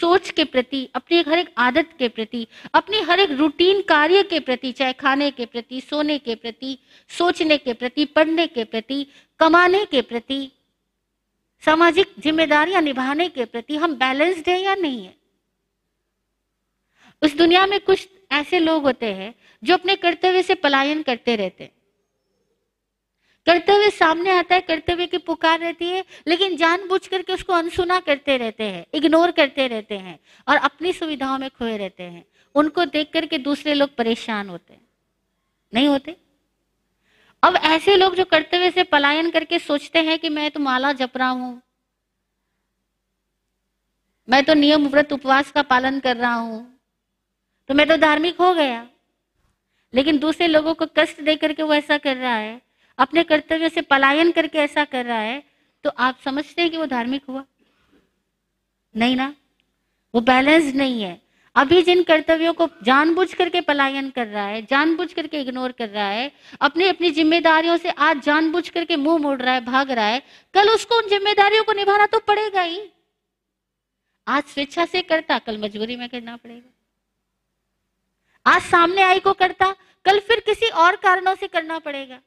सोच 0.00 0.30
के 0.30 0.44
प्रति, 0.44 0.88
अपनी 0.94 1.20
हर 1.20 1.38
एक 1.38 1.54
आदत 1.58 1.88
के 1.98 2.08
प्रति, 2.08 2.46
अपनी 2.74 3.00
हर 3.00 3.20
एक 3.20 3.30
रूटीन 3.30 3.82
कार्य 3.82 4.22
के 4.22 4.40
प्रति, 4.40 4.72
चाहे 4.72 4.92
खाने 4.92 5.30
के 5.30 5.46
प्रति, 5.46 5.80
सोने 5.80 6.18
के 6.18 6.34
प्रति, 6.34 6.78
सोचने 7.08 7.58
के 7.58 7.72
प्रति, 7.72 8.04
पढ़ने 8.04 8.46
के 8.46 8.64
प्रति, 8.64 9.06
कमाने 9.38 9.84
के 9.84 10.02
प्रति, 10.02 10.52
सामाजिक 11.64 12.06
जिम्मेदारियाँ 12.18 12.82
निभाने 12.82 13.28
के 13.28 13.44
प्रति, 13.44 13.76
हम 13.76 13.94
बैलेंस्ड 13.94 14.48
है 14.48 14.62
या 14.62 14.74
नहीं 14.74 15.04
है? 15.04 15.16
उस 17.22 17.36
दुनिया 17.36 17.66
में 17.66 17.80
कुछ 17.80 18.08
ऐसे 18.32 18.58
लोग 18.58 18.82
होते 18.82 19.12
हैं 19.12 19.34
जो 19.64 19.74
अपने 19.74 19.96
कर्तव्य 19.96 20.42
से 20.42 20.54
पलायन 20.54 21.02
करते 21.02 21.36
रहते 21.36 21.64
हैं। 21.64 21.70
कर्तव्य 23.46 23.90
सामने 23.90 24.30
आता 24.30 24.54
है, 24.54 24.60
कर्तव्य 24.60 25.06
की 25.06 25.18
पुकार 25.18 25.58
रहती 25.60 25.86
है, 25.86 26.04
लेकिन 26.26 26.56
जानबूझ 26.56 27.06
करके 27.06 27.32
उसको 27.32 27.52
अनसुना 27.52 27.98
करते 28.00 28.36
रहते 28.36 28.64
हैं, 28.64 28.84
इग्नोर 28.94 29.30
करते 29.30 29.66
रहते 29.68 29.96
हैं 29.96 30.18
और 30.48 30.56
अपनी 30.58 30.92
सुविधाओं 30.92 31.38
में 31.38 31.48
खोए 31.50 31.76
रहते 31.76 32.02
हैं। 32.02 32.24
उनको 32.54 32.84
देख 32.86 33.10
करके 33.12 33.38
दूसरे 33.40 33.74
लोग 33.74 33.94
परेशान 33.96 34.48
होते 34.48 34.72
हैं। 34.72 34.80
नहीं 35.72 35.88
होते? 35.88 36.16
अब 37.42 37.56
ऐसे 37.56 37.96
लोग 37.96 38.14
जो 38.14 38.24
कर्तव्य 38.24 38.70
से 38.70 38.82
पलायन 38.84 39.30
करके 39.30 39.58
सोचते 39.58 39.98
हैं 39.98 40.18
कि 40.18 40.28
मैं 40.28 40.50
तो 40.50 40.60
माला 40.60 40.92
जप 40.94 41.16
रहा 41.16 41.28
हूँ, 41.28 41.60
मैं 44.28 44.42
तो 44.44 44.54
नियम 44.54 44.86
व्रत 44.88 45.12
उपवास 45.12 45.50
का 45.50 45.62
पालन 45.64 45.98
कर 46.00 46.16
रहा 46.16 46.34
हूँ 46.34 46.66
तो 47.70 47.74
मैं 47.74 47.86
तो 47.88 47.96
धार्मिक 47.96 48.40
हो 48.40 48.52
गया। 48.54 48.86
लेकिन 49.94 50.18
दूसरे 50.18 50.46
लोगों 50.46 50.74
को 50.74 50.86
कष्ट 50.96 51.20
दे 51.20 51.34
करके 51.36 51.62
वो 51.62 51.74
ऐसा 51.74 51.98
कर 51.98 52.16
रहा 52.16 52.34
है 52.34 52.60
अपने 52.98 53.24
कर्तव्य 53.24 53.68
से 53.68 53.80
पलायन 53.80 54.30
करके 54.30 54.58
ऐसा 54.58 54.84
कर 54.84 55.06
रहा 55.06 55.18
है 55.18 55.42
तो 55.84 55.90
आप 55.90 56.18
समझते 56.24 56.62
हैं 56.62 56.70
कि 56.70 56.76
वो 56.76 56.86
धार्मिक 56.86 57.22
हुआ? 57.28 57.44
नहीं 58.94 59.16
ना? 59.16 59.34
वो 60.14 60.20
बैलेंस 60.20 60.74
नहीं 60.74 61.02
है। 61.02 61.22
अभी 61.56 61.82
जिन 61.82 62.02
कर्तव्यों 62.02 62.52
को 62.52 62.68
जानबूझ 62.82 63.34
करके 63.34 63.60
पलायन 63.60 64.10
कर 64.10 64.26
रहा 64.26 64.46
है, 64.46 64.62
जानबूझ 64.62 65.12
करके 65.12 65.40
इग्नोर 65.40 65.72
कर 65.72 65.88
रहा 65.88 66.06
है, 66.06 66.32
अपनी 66.60 66.84
अपनी 66.84 67.10
जिम्मेदारियों 67.10 67.76
से 67.76 67.90
आज 67.90 68.20
जानबूझ 68.20 68.68
करके 68.68 68.96
मुँह 68.96 69.18
मोड़ 69.18 69.42
रहा 69.42 69.54
है, 69.54 69.64
भाग 69.64 69.90
रहा 69.90 70.04
है, 70.04 70.22
कल 70.54 70.70
उसको 70.70 70.96
उन 70.96 71.08
जिम्मेदारियों 71.08 71.64
को 71.64 71.72
निभाना 71.72 72.06
तो 72.06 72.18
पड़ेगा 72.18 72.62
ही। 72.62 72.90
आज 74.26 74.44
स्वेच्छा 74.44 74.84
से 74.84 75.02
करता, 75.02 75.38
कल 75.38 75.58
मजबूरी 75.58 75.96
में 75.96 76.08
करना 76.08 76.36
पड़ेगा। 76.36 76.70
आज 78.46 78.62
सामने 78.62 79.02
आई 79.02 79.20
को 79.20 79.32
करता, 79.32 79.76
कल 80.04 80.18
फिर 80.18 80.40
किसी 80.40 80.68
और 80.68 80.96
कारणों 80.96 81.34
से 81.34 81.48
करना 81.48 81.78
पड़ेगा। 81.78 82.20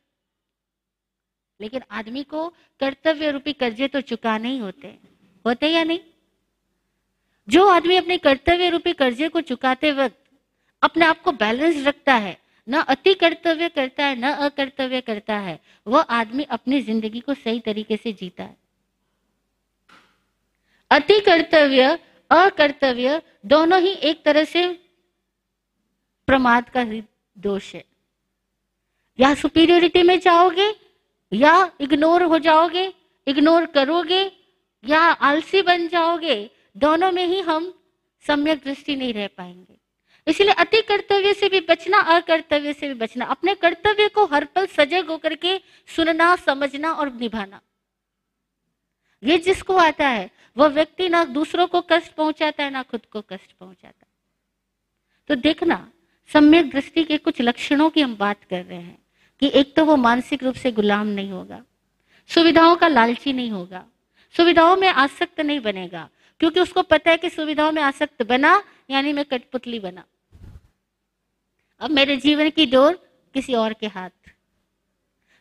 लेकिन 1.60 1.82
आदमी 1.92 2.24
को 2.24 2.48
कर्तव्य 2.80 3.32
रूपी 3.32 3.54
कर्जे 3.54 3.88
तो 3.88 4.02
चुकाने 4.02 4.50
ही 4.50 4.58
होते 4.58 4.98
होते 5.46 5.68
या 5.68 5.84
नहीं? 5.84 6.00
जो 7.48 7.68
आदमी 7.68 7.96
अपने 7.96 8.18
कर्तव्य 8.18 8.70
रूपी 8.70 8.94
कर्जे 8.94 9.28
को 9.30 9.42
चुकाते 9.42 9.92
वक्त 9.92 10.18
अपने 10.82 11.06
आप 11.06 11.22
को 11.22 11.32
बैलेंस 11.32 11.86
रखता 11.88 12.14
है, 12.14 12.38
न 12.68 12.78
अति 12.78 13.14
कर्तव्य 13.14 13.70
करता 13.70 14.06
है, 14.06 14.16
न 14.16 14.32
अकर्तव्य 14.32 15.02
करता 15.02 15.38
है, 15.38 15.60
वह 15.88 16.02
आदमी 16.02 16.44
अपनी 16.44 16.82
ज़िंदगी 16.82 17.20
को 17.20 17.34
सही 17.34 17.60
तरीके 17.60 17.98
से 17.98 18.14
जीता 18.14 18.44
है। 18.44 18.58
अति 20.92 21.20
कर्तव्य, 21.20 22.00
अकर्तव्य 22.32 23.22
दोनों 23.46 23.80
ही 23.82 23.92
एक 23.92 24.24
तरह 24.26 24.44
से 24.44 24.68
प्रमाद 26.28 26.70
का 26.70 26.84
दोष 27.38 27.74
है। 27.76 27.84
या 29.20 29.34
सुपीरियोरिटी 29.34 30.04
में 30.04 30.20
जाओगे 30.20 30.70
या 31.34 31.72
इग्नोर 31.80 32.24
हो 32.24 32.40
जाओगे, 32.40 32.94
इग्नोर 33.28 33.66
करोगे, 33.66 34.32
या 34.86 35.00
आलसी 35.00 35.62
बन 35.62 35.88
जाओगे, 35.88 36.52
दोनों 36.78 37.12
में 37.12 37.28
ही 37.28 37.40
हम 37.40 37.82
सम्यक 38.28 38.64
दृष्टि 38.64 38.96
नहीं 38.96 39.14
रह 39.14 39.28
पाएँगे। 39.28 39.78
इसलिए 40.28 40.52
अति 40.52 40.82
कर्तव्य 40.82 41.34
से 41.34 41.50
भी 41.50 41.60
बचना, 41.60 42.00
अकर्तव्य 42.00 42.74
से 42.74 42.88
भी 42.88 42.94
बचना, 42.94 43.26
अपने 43.26 43.56
कर्तव्य 43.56 44.08
को 44.08 44.26
हर 44.26 44.46
पल 44.46 44.66
सजग 44.66 45.08
होकर 45.10 45.36
के 45.36 45.62
सुनना, 45.96 46.36
समझना 46.36 46.92
और 46.92 47.14
निभाना। 47.14 47.62
ये 49.24 49.38
जिसको 49.38 49.76
आता 49.76 50.08
है, 50.08 50.32
वह 50.58 50.68
व्यक्ति 50.68 51.10
ना 51.10 51.26
दूसरों 51.26 51.68
को 51.68 51.82
कष्ट 51.82 52.14
पहुंचाता 52.14 52.64
है, 52.64 52.70
ना 52.70 52.84
खुद 52.84 53.06
को 53.06 53.22
कष्ट 53.22 53.52
पहुंचाता 53.60 54.06
है। 54.06 54.16
तो 55.28 55.36
देखना, 55.36 55.92
सम्यक 56.34 56.70
दृष्टि 56.70 57.04
के 57.04 57.18
कुछ 57.18 57.42
लक्षणों 57.42 57.90
की 57.90 58.02
हम 58.02 58.16
बात 58.16 58.44
कर 58.44 58.66
रहे 58.66 58.80
हैं। 58.80 59.05
कि 59.42 59.52
एक 59.54 59.76
तो 59.76 59.86
वो 59.86 59.96
मानसिक 59.98 60.44
रूप 60.44 60.56
से 60.56 60.72
गुलाम 60.72 61.08
नहीं 61.08 61.32
होगा, 61.32 61.62
सुविधाओं 62.30 62.76
का 62.76 62.88
लालची 62.88 63.34
नहीं 63.34 63.52
होगा, 63.52 63.86
सुविधाओं 64.36 64.76
में 64.76 64.88
आसक्त 64.90 65.40
नहीं 65.42 65.60
बनेगा, 65.62 66.08
क्योंकि 66.42 66.60
उसको 66.60 66.82
पता 66.84 67.12
है 67.12 67.18
कि 67.18 67.30
सुविधाओं 67.30 67.72
में 67.72 67.82
आसक्त 67.84 68.24
बना, 68.24 68.62
यानी 68.90 69.14
मैं 69.14 69.26
कठपुतली 69.26 69.80
बना। 69.80 70.04
अब 71.82 71.92
मेरे 71.92 72.18
जीवन 72.18 72.50
की 72.50 72.66
डोर 72.66 72.94
किसी 73.36 73.54
और 73.56 73.74
के 73.74 73.88
हाथ। 73.88 74.10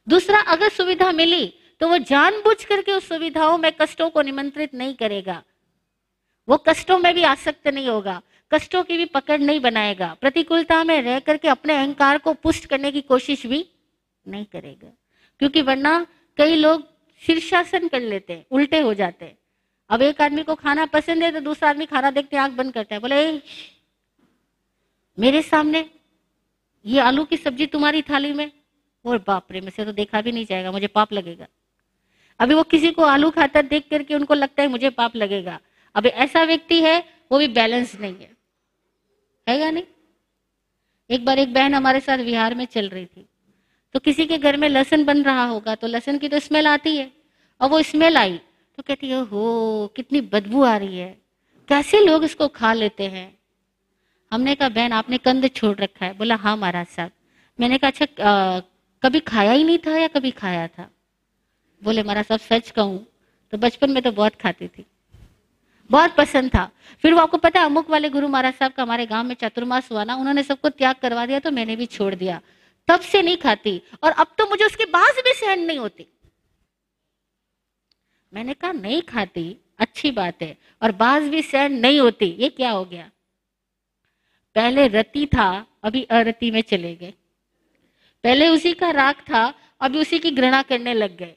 दूसरा, 0.06 0.40
अगर 0.42 0.68
सुविधा 0.70 1.10
मिली 1.12 1.52
तो 1.80 1.88
वो 1.88 1.96
जानबूझ 2.00 2.64
करके 2.64 2.92
उस 2.92 3.08
सुविधाओं 3.08 3.56
में 3.58 3.70
कष्टों 3.72 4.08
को 4.10 4.22
निमंत्रित 4.22 4.74
नहीं 4.74 4.94
करेगा। 4.94 5.42
वो 6.48 6.56
कष्टों 6.68 6.98
में 6.98 7.14
भी 7.14 7.22
आसक्त 7.24 7.68
नहीं 7.68 7.88
होगा, 7.88 8.20
कष्टों 8.50 8.82
की 8.82 8.96
भी 8.96 9.04
पकड़ 9.06 9.40
नहीं 9.40 9.60
बनाएगा। 9.60 10.12
प्रतिकूलता 10.20 10.82
में 10.84 11.00
रह 11.02 11.18
करके 11.20 11.48
अपने 11.48 11.74
अहंकार 11.74 12.18
को 12.18 12.34
पुष्ट 12.34 12.66
करने 12.66 12.92
की 12.92 13.00
कोशिश 13.02 13.46
भी 13.46 13.66
नहीं 14.26 14.44
करेगा। 14.44 14.88
क्योंकि 15.40 15.62
वरना 15.62 16.06
कई 16.38 16.56
लोग 16.56 16.86
शीर्षासन 17.22 17.88
कर 17.88 18.00
लेते 18.00 18.32
हैं 18.32 18.44
उल्टे 18.50 18.80
हो 18.80 18.94
जाते। 18.94 19.24
हैं 19.24 19.38
अब 19.90 20.02
एक 20.02 20.20
आदमी 20.20 20.42
को 20.42 20.54
खाना 20.54 20.86
पसंद 20.86 21.22
है 21.22 21.30
तो 21.32 21.40
दूसरा 21.40 21.70
आदमी 21.70 21.86
खाना 21.86 22.10
देखते 22.10 22.36
आँख 22.36 22.52
बंद 22.52 22.72
करता 22.72 22.94
है, 22.94 23.00
बोले 23.00 23.40
मेरे 25.18 25.42
सामने 25.42 25.90
ये 26.84 27.00
आलू 27.00 27.24
की 27.24 27.36
सब्ज़ी 27.36 27.66
तुम्हारी 27.66 28.02
थाली 28.02 28.32
में? 28.32 28.50
और 29.04 29.18
बाप 29.18 29.52
रे 29.52 29.70
से 29.70 29.84
तो 29.84 29.92
देखा 29.92 30.20
भी 30.20 30.32
नहीं 30.32 30.44
जाएगा, 30.44 30.72
मुझे 30.72 30.86
पाप 30.86 31.12
लगेगा। 31.12 31.46
अभी 32.40 32.54
वो 32.54 32.62
किसी 32.62 32.90
को 32.90 33.02
आलू 33.02 33.30
खाता 33.30 33.62
देख 33.62 33.88
करके 33.90 34.14
उनको 34.14 34.34
लगता 34.34 34.62
है 34.62 34.68
मुझे 34.68 34.90
पाप 34.90 35.16
लगेगा। 35.16 35.58
अभी 35.94 36.08
ऐसा 36.08 36.44
व्यक्ति 36.44 36.80
है, 36.82 36.98
वो 37.32 37.38
भी 37.38 37.48
बैलेंस 37.48 37.94
नहीं 38.00 38.14
है। 38.14 38.30
है 39.48 39.58
या 39.58 39.70
नहीं? 39.70 39.84
एक 41.10 41.24
बार 41.24 41.38
एक 41.38 41.52
बहन 41.54 41.74
हमारे 41.74 42.00
साथ 42.00 42.18
बिहार 42.18 42.54
में 42.54 42.64
चल 42.64 42.88
रही 42.88 43.06
थी। 43.06 43.26
तो 43.94 44.00
किसी 44.00 44.26
के 44.26 44.38
घर 44.38 44.56
में 44.56 44.68
लहसन 44.68 45.04
बन 45.04 45.22
रहा 45.22 45.44
होगा 45.46 45.74
तो 45.74 45.86
लहसन 45.86 46.18
की 46.18 46.28
तो 46.28 46.38
स्मेल 46.40 46.66
आती 46.66 46.96
है। 46.96 47.10
और 47.60 47.68
वो 47.70 47.82
स्मेल 47.84 48.16
आई 48.16 48.36
तो 48.78 48.82
कहती 48.82 49.08
है 49.08 49.20
हो 49.22 49.92
कितनी 49.96 50.20
बदबू 50.22 50.62
आ 50.62 50.76
रही 50.76 50.98
है। 50.98 51.16
कैसे 51.68 52.00
लोग 52.00 52.24
इसको 52.24 52.48
खा 52.50 52.72
लेते 52.72 53.04
हैं? 53.04 53.26
हमने 54.32 54.54
कहा, 54.54 54.68
बहन, 54.68 54.92
आपने 54.92 55.18
कंध 55.18 55.48
छोड़ 55.50 55.76
रखा 55.76 56.06
है। 56.06 56.16
बोला 56.18 56.36
हाँ 56.36 56.56
महाराज 56.56 56.86
साहब। 56.86 57.10
मैंने 57.58 57.78
कहा 57.78 57.90
अच्छा 57.90 58.60
कभी 59.02 59.20
खाया 59.22 59.52
ही 59.52 59.64
नहीं 59.64 59.78
था 59.78 59.96
या 59.96 60.08
कभी 60.08 60.30
खाया 60.32 60.66
था? 60.68 60.88
बोले, 61.82 62.02
महाराज 62.02 62.24
साहब, 62.24 62.40
सच 62.40 62.70
कहूँ 62.70 63.06
तो 63.52 63.58
बचपन 63.58 63.90
में 63.90 64.02
तो 64.02 64.12
बहुत 64.12 64.34
खाती 64.34 64.68
थी। 64.68 64.84
बहुत 65.90 66.14
पसंद 66.16 66.50
था। 66.50 66.68
फिर 67.04 67.14
वो 67.14 67.20
आपको 67.20 67.36
पता 67.38 67.60
है, 67.60 67.66
अमुक 67.66 67.90
वाले 67.90 68.10
गुरु 68.10 68.28
महाराज 68.28 68.54
साहब 68.54 68.72
का 68.72 68.82
हमारे 68.82 69.06
गाँव 69.06 69.24
में 69.24 69.34
चतुर्मास 69.36 69.90
हुआ 69.92 70.04
ना, 70.04 70.14
उन्होंने 70.16 70.42
सबको 70.42 70.68
त्याग 70.70 70.96
करवा 71.02 71.26
दिया 71.26 71.38
तो 71.38 71.50
मैंने 71.50 71.76
भी 71.76 71.86
छोड़ 71.88 72.14
दिया। 72.14 72.40
तब 72.88 73.00
से 73.00 73.22
नहीं 73.22 73.36
खाती 73.36 73.82
और 74.02 74.12
अब 74.12 74.34
तो 74.38 74.46
मुझे 74.46 74.64
उसके 74.64 74.84
बाज 74.84 75.14
भी 75.24 75.32
सहन 75.34 75.60
नहीं 75.60 75.78
होती। 75.78 76.06
मैंने 78.32 78.54
कहा, 78.54 78.72
नहीं 78.72 79.02
खाती, 79.02 79.56
अच्छी 79.78 80.10
बात 80.10 80.42
है। 80.42 80.56
और 80.82 80.92
बाज 80.92 81.22
भी 81.22 81.42
सहन 81.42 81.72
नहीं 81.72 82.00
होती। 82.00 82.26
ये 82.26 82.48
क्या 82.48 82.70
हो 82.70 82.84
गया? 82.84 83.10
पहले 84.54 84.86
रति 84.88 85.26
था, 85.26 85.66
अभी 85.84 86.02
अरति 86.02 86.50
में 86.50 86.60
चले 86.62 86.94
गए। 86.94 87.14
पहले 88.24 88.48
उसी 88.48 88.72
का 88.72 88.90
राग 88.90 89.14
था, 89.14 89.54
अभी 89.80 89.98
उसी 89.98 90.18
की 90.18 90.30
घृणा 90.30 90.62
करने 90.62 90.94
लग 90.94 91.16
गए। 91.16 91.34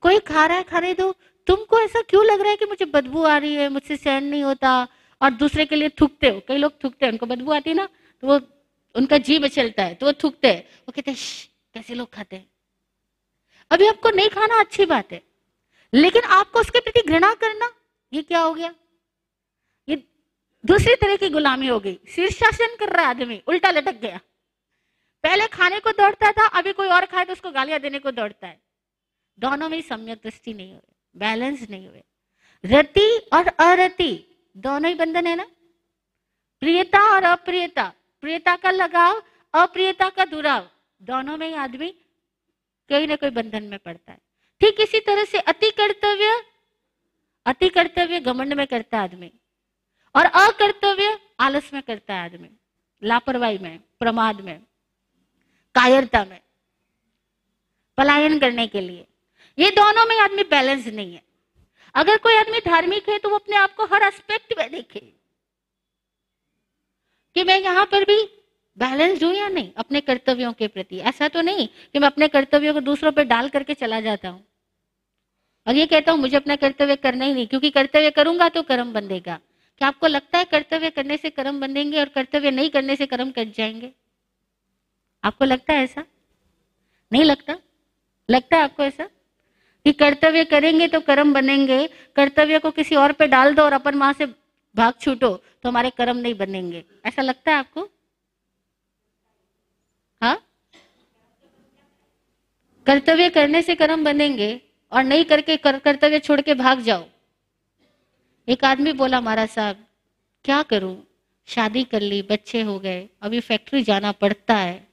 कोई 0.00 0.18
खा 0.18 0.46
रहा 0.46 0.56
है 0.56 0.62
खाने 0.62 0.94
दो 0.94 1.14
तुमको 1.46 1.80
ऐसा 1.80 2.02
क्यों 2.02 2.24
लग 2.24 2.40
रहा 2.40 2.50
है 2.50 2.56
कि 2.56 2.64
मुझे 2.64 2.84
बदबू 2.84 3.22
आ 3.22 3.36
रही 3.38 3.54
है, 3.54 3.68
मुझसे 3.68 3.96
सहन 3.96 4.24
नहीं 4.24 4.42
होता 4.42 4.88
और 5.20 5.30
दूसरे 5.30 5.64
के 5.64 5.76
लिए 5.76 5.88
थूकते 5.88 6.28
हो? 6.28 6.40
कई 6.48 6.56
लोग 6.56 6.72
थूकते 6.84 7.06
हैं, 7.06 7.12
उनको 7.12 7.26
बदबू 7.26 7.52
आती 7.52 7.74
ना 7.74 7.88
तो 8.22 8.26
वो 8.26 8.38
उनका 8.96 9.18
जी 9.18 9.38
में 9.38 9.48
चलता 9.48 9.84
है 9.84 9.94
तो 9.94 10.06
वो 10.06 10.12
थूकते 10.14 10.48
हैं। 10.48 10.62
वो 10.78 10.92
कहते 10.92 11.10
हैं 11.10 11.18
कैसे 11.74 11.94
लोग 11.94 12.12
खाते 12.12 12.36
हैं? 12.36 12.46
अभी 13.70 13.86
आपको 13.86 14.10
नहीं 14.10 14.28
खाना 14.30 14.60
अच्छी 14.60 14.84
बात 14.86 15.12
है, 15.12 15.22
लेकिन 15.92 16.22
आपको 16.32 16.60
उसके 16.60 16.80
प्रति 16.80 17.00
घृणा 17.02 17.32
करना, 17.36 17.70
ये 18.12 18.22
क्या 18.22 18.40
हो 18.40 18.52
गया? 18.54 18.74
ये 19.88 19.96
दूसरी 20.64 20.94
तरह 20.94 21.16
की 21.16 21.28
गुलामी 21.30 21.66
हो 21.66 21.78
गई। 21.80 21.98
शीर्षासन 22.08 22.76
कर 22.76 22.92
रहा 22.92 23.06
आदमी, 23.06 23.40
उल्टा 23.46 23.70
लटक 23.70 24.00
गया। 24.00 24.20
पहले 25.24 25.46
खाने 25.48 25.78
को 25.80 25.90
दौड़ता 25.92 26.30
था, 26.32 26.46
अभी 26.48 26.72
कोई 26.72 26.88
और 26.88 27.06
खाए 27.06 27.24
तो 27.24 27.32
उसको 27.32 27.50
गालियाँ 27.50 27.80
देने 27.80 27.98
को 27.98 28.10
दौड़ता 28.12 28.46
है। 28.46 28.60
दोनों 29.38 29.68
में 29.68 29.80
सम्यक 29.82 30.20
दृष्टि 30.24 30.54
नहीं 30.54 30.72
हुए 30.72 30.94
बैलेंस 31.14 31.68
नहीं 31.70 31.86
हुए 31.88 32.02
रति 32.64 33.18
और 33.32 33.46
अरति, 33.48 34.12
दोनों 34.56 34.88
ही 34.88 34.94
बंधन 34.94 35.26
है 35.26 35.34
ना? 35.36 35.46
प्रियता 36.62 37.00
और 37.14 37.24
अप्रियता। 37.24 37.92
प्रियता 38.20 38.56
का 38.56 38.70
लगाव, 38.70 39.22
अप्रियता 39.54 40.08
का 40.08 40.24
दुराव। 40.24 40.68
दोनों 41.02 41.36
में 41.36 41.48
ही 41.48 41.54
आदमी 41.54 41.88
कहीं 42.90 43.08
ना 43.08 43.16
कोई 43.16 43.30
बंधन 43.30 43.62
में 43.62 43.78
पड़ता 43.78 44.12
है। 44.12 44.18
ठीक 44.60 44.80
इसी 44.80 45.00
तरह 45.00 45.24
से 45.24 45.40
अति 45.40 45.70
कर्तव्य 45.70 46.44
अति 47.46 47.68
कर्तव्य 47.68 48.20
घमंड 48.20 48.52
में 48.52 48.66
करता 48.66 49.00
आदमी। 49.00 49.32
और 50.14 50.24
अकर्तव्य 50.24 51.18
आलस 51.40 51.72
में 51.74 51.82
करता 51.82 52.14
है 52.14 52.24
आदमी। 52.24 52.48
लापरवाही 53.02 53.58
में, 53.58 53.78
प्रमाद 54.00 54.40
में, 54.40 54.58
कायरता 55.74 56.24
में, 56.24 56.40
पलायन 57.98 58.38
करने 58.38 58.66
के 58.66 58.80
लिए। 58.80 59.06
ये 59.58 59.70
दोनों 59.70 60.06
में 60.06 60.18
आदमी 60.20 60.42
बैलेंस 60.42 60.86
नहीं 60.86 61.14
है। 61.14 61.22
अगर 61.94 62.18
कोई 62.18 62.34
आदमी 62.34 62.58
धार्मिक 62.60 63.08
है 63.08 63.18
तो 63.18 63.28
वो 63.28 63.36
अपने 63.36 63.56
आप 63.56 63.74
को 63.74 63.84
हर 63.84 64.02
एस्पेक्ट 64.02 64.54
में 64.58 64.70
देखे। 64.70 65.12
कि 67.36 67.44
मैं 67.44 67.60
यहाँ 67.60 67.84
पर 67.84 68.04
भी 68.04 68.22
बैलेंस 68.78 69.22
हूँ 69.22 69.34
या 69.34 69.48
नहीं 69.48 69.72
अपने 69.76 70.00
कर्तव्यों 70.00 70.52
के 70.52 70.68
प्रति? 70.68 70.96
ऐसा 70.96 71.28
तो 71.28 71.40
नहीं 71.40 71.66
कि 71.66 71.98
मैं 71.98 72.06
अपने 72.06 72.28
कर्तव्यों 72.28 72.74
को 72.74 72.80
दूसरों 72.80 73.12
पर 73.12 73.22
डाल 73.22 73.48
करके 73.48 73.74
चला 73.74 74.00
जाता 74.00 74.28
हूँ। 74.28 74.44
और 75.66 75.74
ये 75.74 75.86
कहता 75.86 76.12
हूँ, 76.12 76.20
मुझे 76.20 76.36
अपना 76.36 76.56
कर्तव्य 76.56 76.96
करना 76.96 77.24
ही 77.24 77.34
नहीं, 77.34 77.46
क्योंकि 77.46 77.70
कर्तव्य 77.70 78.10
करूँगा 78.10 78.48
तो 78.48 78.62
कर्म 78.62 78.92
बंधेगा। 78.92 79.38
क्या 79.78 79.88
आपको 79.88 80.06
लगता 80.06 80.38
है 80.38 80.44
कर्तव्य 80.44 80.90
करने 80.90 81.16
से 81.16 81.30
कर्म 81.30 81.60
बंधेंगे 81.60 82.00
और 82.00 82.08
कर्तव्य 82.08 82.50
नहीं 82.50 82.70
करने 82.70 82.96
से 82.96 83.06
कर्म 83.06 83.30
कट 83.30 83.54
जाएँगे? 83.54 83.92
आपको 85.24 85.44
लगता 85.44 85.72
है 85.72 85.84
ऐसा? 85.84 86.04
नहीं 87.12 87.24
लगता? 87.24 87.58
लगता 88.30 88.56
है 88.56 88.62
आपको 88.62 88.82
ऐसा? 88.82 89.04
कि 89.84 89.92
कर्तव्य 89.92 90.44
करेंगे 90.44 90.88
तो 90.88 91.00
कर्म 91.00 91.32
बनेंगे, 91.32 91.86
कर्तव्य 91.86 92.58
को 92.58 92.70
किसी 92.70 92.94
और 92.94 93.12
पे 93.12 93.26
डाल 93.26 93.54
दो 93.54 93.62
और 93.62 93.72
अपन 93.72 93.94
वहाँ 93.94 94.12
से 94.12 94.45
भाग 94.76 94.94
छूटो 95.00 95.28
तो 95.62 95.68
हमारे 95.68 95.90
कर्म 95.90 96.16
नहीं 96.16 96.34
बनेंगे। 96.34 96.84
ऐसा 97.06 97.22
लगता 97.22 97.50
है 97.50 97.58
आपको? 97.58 97.88
हाँ? 100.22 100.38
कर्तव्य 102.86 103.28
करने 103.30 103.62
से 103.62 103.74
कर्म 103.74 104.04
बनेंगे 104.04 104.60
और 104.92 105.04
नहीं 105.04 105.24
करके 105.24 105.56
कर, 105.56 105.78
कर्तव्य 105.78 106.18
छोड़ 106.18 106.40
के 106.40 106.54
भाग 106.54 106.80
जाओ। 106.80 107.04
एक 108.48 108.64
आदमी 108.64 108.92
बोला 108.92 109.20
महाराज 109.20 109.48
साहब 109.48 109.84
क्या 110.44 110.62
करूँ? 110.62 110.96
शादी 111.48 111.82
कर 111.84 112.00
ली 112.00 112.20
बच्चे 112.22 112.60
हो 112.62 112.78
गए 112.78 113.08
अभी 113.22 113.40
फैक्ट्री 113.40 113.82
जाना 113.82 114.12
पड़ता 114.12 114.54
है। 114.56 114.86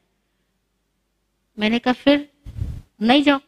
मैंने 1.57 1.79
कहा 1.79 1.93
फिर 1.93 2.27
नहीं 3.01 3.23
जाओ 3.23 3.39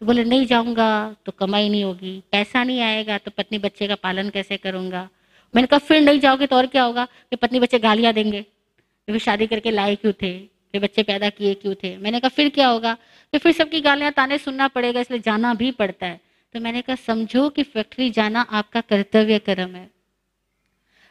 तो 0.00 0.06
बोले 0.06 0.24
नहीं 0.24 0.46
जाऊँगा 0.46 0.88
तो 1.26 1.32
कमाई 1.32 1.68
नहीं 1.68 1.84
होगी 1.84 2.22
पैसा 2.32 2.62
नहीं 2.64 2.80
आएगा 2.80 3.18
तो 3.18 3.30
पत्नी 3.30 3.58
बच्चे 3.58 3.88
का 3.88 3.94
पालन 3.94 4.30
कैसे 4.30 4.56
करूँगा? 4.56 5.08
मैंने 5.56 5.66
कहा, 5.66 5.78
फिर 5.78 6.00
नहीं 6.00 6.20
जाओगे 6.20 6.46
तो 6.46 6.56
और 6.56 6.66
क्या 6.66 6.82
होगा 6.82 7.04
कि 7.04 7.36
पत्नी 7.36 7.60
बच्चे 7.60 7.78
गालियाँ 7.78 8.12
देंगे? 8.12 8.42
कि 8.42 9.12
फिर 9.12 9.18
शादी 9.18 9.46
करके 9.46 9.70
लाए 9.70 9.96
क्यों 9.96 10.12
थे? 10.12 10.38
फिर 10.46 10.80
बच्चे 10.80 11.02
पैदा 11.02 11.28
किए 11.28 11.54
क्यों 11.54 11.74
थे? 11.74 11.96
मैंने 11.96 12.20
कहा, 12.20 12.28
फिर 12.28 12.48
क्या 12.48 12.68
होगा 12.68 12.94
कि 13.32 13.38
फिर 13.38 13.52
सबकी 13.52 13.80
गालियाँ 13.80 14.12
ताने 14.12 14.38
सुनना 14.38 14.68
पड़ेगा, 14.68 15.00
इसलिए 15.00 15.20
जाना 15.20 15.54
भी 15.54 15.70
पड़ता 15.70 16.06
है। 16.06 16.20
तो 16.52 16.60
मैंने 16.60 16.82
कहा, 16.82 16.96
समझो 16.96 17.48
कि 17.48 17.62
फैक्ट्री 17.62 18.10
जाना 18.10 18.40
आपका 18.40 18.80
कर्तव्य 18.80 19.38
कर्म 19.38 19.74
है। 19.74 19.90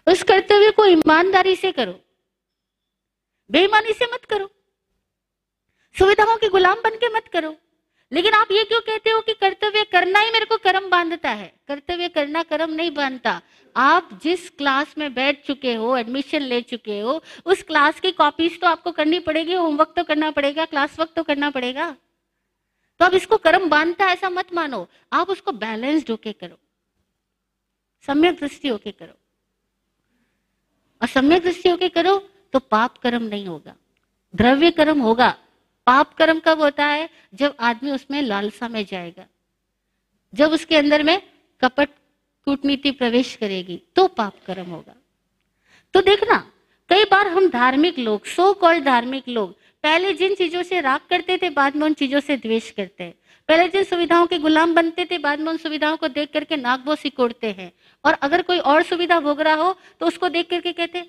उस 0.07 0.23
कर्तव्य 0.23 0.71
को 0.71 0.85
ईमानदारी 0.85 1.55
से 1.55 1.71
करो। 1.71 1.99
बेईमानी 3.51 3.93
से 3.93 4.05
मत 4.05 4.25
करो। 4.25 4.51
सुविधाओं 5.99 6.37
के 6.37 6.49
गुलाम 6.49 6.75
बन 6.83 6.89
के 6.89 7.15
मत 7.15 7.27
करो। 7.33 7.55
लेकिन 8.11 8.33
आप 8.33 8.47
ये 8.51 8.63
क्यों 8.63 8.81
कहते 8.81 9.09
हो 9.09 9.21
कि 9.21 9.33
कर्तव्य 9.33 9.83
करना 9.83 10.19
ही 10.19 10.31
मेरे 10.31 10.45
को 10.45 10.57
कर्म 10.57 10.89
बांधता 10.89 11.29
है 11.29 11.53
करना 12.43 12.57
कर्म 12.57 12.73
नहीं 12.73 12.91
बांधता 12.91 13.41
आप 13.75 14.19
जिस 14.23 14.49
क्लास 14.49 14.97
में 14.97 15.13
बैठ 15.13 15.45
चुके 15.45 15.73
हो 15.73 15.97
एडमिशन 15.97 16.41
ले 16.41 16.61
चुके 16.61 16.99
हो, 16.99 17.23
उस 17.45 17.63
क्लास 17.63 17.99
की 17.99 18.11
कॉपीज 18.11 18.61
तो 18.61 18.67
आपको 18.67 18.91
करनी 18.91 19.19
पड़ेगी 19.19 19.53
होमवर्क 19.53 19.93
तो 19.95 20.03
करना 20.03 20.31
पड़ेगा 20.31 20.65
क्लास 20.65 20.99
वर्क 20.99 21.11
तो 21.15 21.23
करना 21.23 21.49
पड़ेगा। 21.49 21.97
तो 22.99 23.05
अब 23.05 23.13
इसको 23.13 23.37
कर्म 23.37 23.69
बांधता 23.69 24.05
ऐसा 24.05 24.29
मत 24.29 24.53
मानो। 24.53 24.87
आप 25.13 25.29
उसको 25.29 25.51
बैलेंस्ड 25.51 26.11
होके 26.11 26.33
करो। 26.33 26.59
सम्यक 28.07 28.39
दृष्टि 28.39 28.67
होके 28.67 28.91
करो। 28.91 29.17
और 31.01 31.07
सम्यक 31.07 31.43
दृष्टि 31.43 31.69
होके 31.69 31.89
करो 31.89 32.29
तो 32.53 32.59
पाप 32.59 32.97
कर्म 32.97 33.23
नहीं 33.23 33.47
होगा। 33.47 33.75
द्रव्य 34.35 34.71
कर्म 34.71 35.01
होगा। 35.01 35.37
पाप 35.85 36.13
कर्म 36.13 36.39
कब 36.39 36.61
होता 36.61 36.85
है? 36.85 37.09
जब 37.33 37.55
आदमी 37.59 37.91
उसमें 37.91 38.21
लालसा 38.21 38.67
में 38.67 38.85
जाएगा। 38.85 39.25
जब 40.33 40.51
उसके 40.51 40.77
अंदर 40.77 41.03
में 41.03 41.21
कपट 41.61 41.89
कूटनीति 42.47 42.91
प्रवेश 42.91 43.35
करेगी 43.35 43.81
तो 43.95 44.07
पाप 44.07 44.33
कर्म 44.47 44.69
होगा। 44.71 44.95
तो 45.93 46.01
देखना, 46.01 46.37
कई 46.89 47.03
बार 47.03 47.27
हम 47.27 47.47
धार्मिक 47.49 47.99
लोग 47.99 48.25
सो 48.25 48.51
कॉल्ड 48.53 48.83
धार्मिक 48.85 49.29
लोग, 49.29 49.51
पहले 49.83 50.13
जिन 50.13 50.35
चीज़ों 50.35 50.63
से 50.63 50.79
राग 50.81 50.99
करते 51.09 51.37
थे, 51.37 51.49
बाद 51.49 51.75
में 51.75 51.85
उन 51.85 51.93
चीज़ों 51.93 52.19
से 52.19 52.37
द्वेष 52.37 52.69
करते 52.71 53.03
हैं। 53.03 53.13
पहले 53.49 53.67
जिन 53.67 53.83
सुविधाओं 53.83 54.25
के 54.27 54.37
गुलाम 54.39 54.73
बनते 54.75 55.05
थे, 55.05 55.17
बाद 55.17 55.39
में 55.39 55.47
उन 55.47 55.57
सुविधाओं 55.57 55.97
को 55.97 56.07
देख 56.09 56.31
करके 56.33 56.57
नागबो 56.57 56.95
सिकोड़ते 56.95 57.51
हैं। 57.51 57.71
और 58.03 58.13
अगर 58.13 58.41
कोई 58.41 58.59
और 58.59 58.83
सुविधा 58.83 59.19
भोग 59.19 59.41
रहा 59.41 59.55
हो 59.55 59.75
तो 59.99 60.07
उसको 60.07 60.29
देख 60.29 60.49
करके 60.49 60.71
कहते 60.73 61.01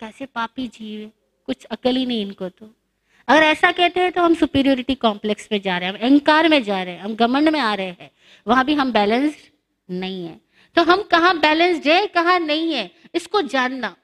कैसे 0.00 0.26
पापी 0.26 0.66
जीव 0.68 1.10
कुछ 1.48 1.64
अकल 1.66 1.96
ही 1.96 2.04
नहीं 2.06 2.20
इनको 2.20 2.48
तो। 2.48 2.70
अगर 3.28 3.42
ऐसा 3.42 3.70
कहते 3.72 4.00
हैं 4.00 4.12
तो 4.12 4.22
हम 4.22 4.34
सुपीरियोरिटी 4.34 4.94
कॉम्प्लेक्स 4.96 5.48
में 5.52 5.60
जा 5.60 5.78
रहे 5.78 5.88
हैं, 5.88 5.94
हम 5.94 6.00
अहंकार 6.00 6.48
में 6.48 6.62
जा 6.62 6.82
रहे 6.82 6.94
हैं, 6.94 7.00
हम 7.00 7.14
घमंड 7.14 7.48
में 7.48 7.60
आ 7.60 7.74
रहे 7.74 7.86
हैं। 7.86 8.10
वहाँ 8.46 8.64
भी 8.64 8.74
हम 8.74 8.92
बैलेंस्ड 8.92 9.48
नहीं 9.88 10.24
है। 10.26 10.40
तो 10.76 10.82
हम 10.82 11.02
कहा 11.02 11.32
बैलेंस्ड 11.34 11.88
है 11.88 12.06
कहा 12.06 12.36
नहीं 12.38 12.72
है, 12.72 12.90
इसको 13.14 13.42
जानना। 13.44 13.94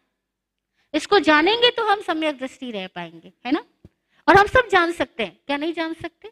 इसको 0.95 1.19
जानेंगे 1.21 1.71
तो 1.71 1.85
हम 1.85 2.01
सम्यक 2.03 2.39
दृष्टि 2.39 2.71
रह 2.71 2.87
पाएँगे, 2.87 3.33
है 3.47 3.53
ना? 3.53 3.63
और 4.29 4.37
हम 4.37 4.47
सब 4.47 4.69
जान 4.73 4.93
सकते 4.93 5.23
हैं। 5.23 5.37
क्या 5.47 5.57
नहीं 5.57 5.73
जान 5.73 5.93
सकते? 5.95 6.31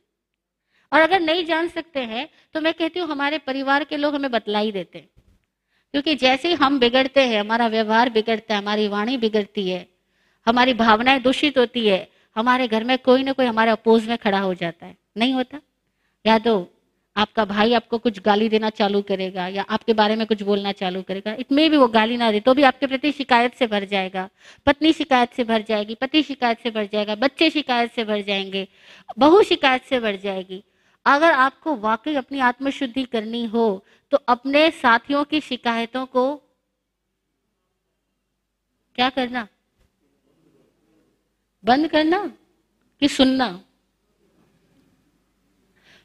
और 0.93 1.01
अगर 1.01 1.21
नहीं 1.21 1.45
जान 1.45 1.69
सकते 1.69 2.01
हैं 2.01 2.29
तो 2.55 2.61
मैं 2.61 2.73
कहती 2.75 3.01
हूँ, 3.01 3.09
हमारे 3.09 3.39
परिवार 3.39 3.85
के 3.85 3.97
लोग 3.97 4.15
हमें 4.15 4.31
बतला 4.31 4.59
ही 4.59 4.73
देते 4.73 4.99
हैं। 4.99 5.09
क्योंकि 5.95 6.15
जैसे 6.15 6.49
ही 6.49 6.55
हम 6.55 6.79
बिगड़ते 6.79 7.21
हैं, 7.21 7.41
हमारा 7.41 7.67
व्यवहार 7.69 8.11
बिगड़ता 8.11 8.55
है, 8.55 8.61
हमारी 8.61 8.89
वाणी 8.89 9.17
बिगड़ती 9.17 9.69
है, 9.71 9.87
हमारी 10.47 10.75
भावनाएँ 10.75 11.21
दूषित 11.21 11.59
होती 11.59 11.87
है, 11.89 12.09
हमारे 12.37 12.69
घर 12.69 12.85
में 12.85 12.97
कोई 12.99 13.23
ना 13.23 13.33
कोई 13.33 13.47
हमारे 13.47 13.71
अपोज 13.71 14.09
में 14.09 14.17
खड़ा 14.19 14.41
हो 14.41 14.55
जाता 14.55 14.87
है। 14.87 14.97
नहीं 15.17 15.33
होता? 15.35 15.61
या 16.25 16.39
तो 16.39 16.55
आपका 17.17 17.45
भाई 17.45 17.73
आपको 17.75 17.99
कुछ 17.99 18.19
गाली 18.21 18.49
देना 18.49 18.71
चालू 18.71 19.01
करेगा 19.03 19.47
या 19.49 19.65
आपके 19.69 19.93
बारे 19.95 20.17
में 20.17 20.27
कुछ 20.27 20.43
बोलना 20.43 20.73
चालू 20.73 21.03
करेगा 21.03 21.33
इतने 21.39 21.69
भी 21.69 21.77
वो 21.77 21.87
गाली 21.89 22.17
ना 22.17 22.31
दे 22.33 22.41
तो 22.41 22.55
भी 22.55 22.63
आपके 22.63 22.87
प्रति 22.87 23.13
शिकायत 23.13 23.55
से 23.55 23.67
भर 23.67 23.85
जाएगा, 23.85 24.29
पत्नी 24.67 24.93
शिकायत 24.93 25.33
से 25.33 25.45
भर 25.45 25.63
जाएगी, 25.63 25.95
पति 25.95 26.23
शिकायत 26.23 26.61
से 26.61 26.71
भर 26.71 26.89
जाएगा, 26.93 27.15
बच्चे 27.15 27.51
शिकायत 27.51 27.93
से 27.93 28.05
भर 28.05 28.23
जाएँगे, 28.23 28.67
बहु 29.19 29.43
शिकायत 29.43 29.83
से 29.83 30.01
भर 30.01 30.17
जाएगी। 30.17 30.63
अगर 31.07 31.33
आपको 31.33 31.75
वाकई 31.77 32.15
अपनी 32.15 32.39
आत्मशुद्धि 32.41 33.05
करनी 33.05 33.45
हो 33.47 33.85
तो 34.13 34.17
अपने 34.29 34.71
साथियों 34.73 35.25
की 35.25 35.41
शिकायतों 35.41 36.05
को 36.07 36.35
क्या 38.99 39.09
करना? 39.11 39.47
बंद 41.65 41.89
करना 41.91 42.27
कि 43.03 43.09
सुनना? 43.09 43.64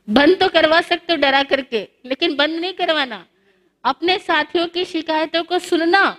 बंद 0.09 0.39
तो 0.39 0.49
करवा 0.49 0.81
सकते 0.81 1.13
हो 1.13 1.17
डरा 1.17 1.43
करके, 1.43 1.89
लेकिन 2.05 2.35
बंद 2.35 2.59
नहीं 2.59 2.73
करवाना। 2.73 3.25
अपने 3.85 4.19
साथियों 4.19 4.67
की 4.67 4.85
शिकायतों 4.85 5.43
को 5.43 5.59
सुनना, 5.59 6.17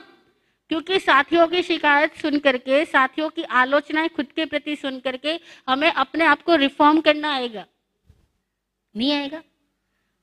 क्योंकि 0.69 0.99
साथियों 1.01 1.49
की 1.49 1.63
शिकायत 1.63 2.17
सुन 2.17 2.39
करके, 2.39 2.85
साथियों 2.85 3.29
की 3.29 3.43
आलोचनाएँ 3.43 4.09
खुद 4.09 4.27
के 4.27 4.45
प्रति 4.45 4.77
सुन 4.77 5.01
करके 5.01 5.41
हमें 5.69 5.93
अपने 5.93 6.25
आप 6.25 6.43
को 6.43 6.55
रिफॉर्म 6.55 7.01
करना 7.01 7.35
आएगा। 7.35 7.67
नहीं 8.97 9.13
आएगा। 9.13 9.43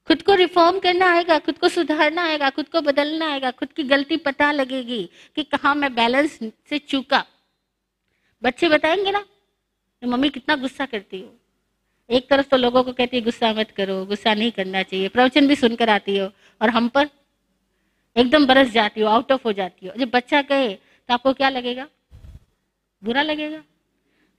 खुद 0.08 0.22
को 0.22 0.34
रिफॉर्म 0.34 0.80
करना 0.80 1.14
आएगा, 1.14 1.40
खुद 1.40 1.58
को 1.58 1.70
सुधारना 1.70 2.24
आएगा, 2.24 2.50
खुद 2.50 2.68
को 2.68 2.82
बदलना 2.82 3.32
आएगा, 3.32 3.52
खुद 3.52 3.72
की 3.72 3.84
गलती 3.84 4.18
पता 4.18 4.52
लगेगी 4.52 5.10
कि 5.36 5.44
कहा 5.44 5.74
मैं 5.74 5.96
बैलेंस 5.96 6.40
से 6.70 6.80
चूका। 6.80 7.26
बच्चे 8.44 8.70
बताएँगे 8.70 9.12
ना 9.12 9.26
मम्मी 10.04 10.30
कितना 10.30 10.56
गुस्सा 10.56 10.86
करती 10.86 11.22
हो। 11.22 11.40
एक 12.10 12.30
तरफ़ 12.30 12.48
तो 12.48 12.58
लोगों 12.58 12.84
को 12.84 12.92
कहती 12.94 13.18
है, 13.18 13.24
गुस्सा 13.24 13.54
मत 13.54 13.72
करो, 13.72 14.06
गुस्सा 14.06 14.34
नहीं 14.34 14.52
करना 14.52 14.84
चाहिए। 14.84 15.08
प्रवचन 15.08 15.48
भी 15.48 15.56
सुनकर 15.56 15.90
आती 15.90 16.18
हो 16.18 16.32
और 16.62 16.70
हम 16.70 16.88
पर 16.88 17.10
एकदम 18.18 18.46
बरस 18.46 18.72
जाती 18.72 19.02
हो 19.02 19.08
आउट 19.08 19.32
ऑफ़ 19.32 19.42
हो 19.46 19.52
जाती 19.54 19.88
हो। 19.88 19.94
जब 19.98 20.10
बच्चा 20.10 20.42
कहे 20.42 20.74
तो 20.74 21.14
आपको 21.14 21.34
क्या 21.34 21.50
लगेगा? 21.50 21.88
बुरा 23.04 23.22
लगेगा? 23.22 23.64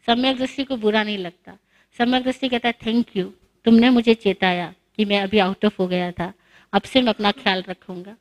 सम्यक 0.07 0.37
दृष्टि 0.37 0.65
को 0.65 0.77
बुरा 0.77 1.03
नहीं 1.03 1.19
लगता। 1.19 1.59
सम्यक 1.99 2.25
दृष्टि 2.25 2.49
कहता 2.49 2.69
है 2.69 2.75
थैंक 2.87 3.17
यू 3.17 3.25
तुमने 3.65 3.91
मुझे 3.91 4.15
चेताया 4.15 4.75
कि 4.97 5.05
मैं 5.05 5.21
अभी 5.21 5.39
आउट 5.39 5.65
ऑफ़ 5.65 5.77
हो 5.79 5.87
गया 5.87 6.11
था। 6.13 6.33
अब 6.73 6.83
से 6.83 7.03
मैं 7.03 7.09
अपना 7.09 7.31
ख्याल 7.31 7.65
रखूँगा। 7.69 8.17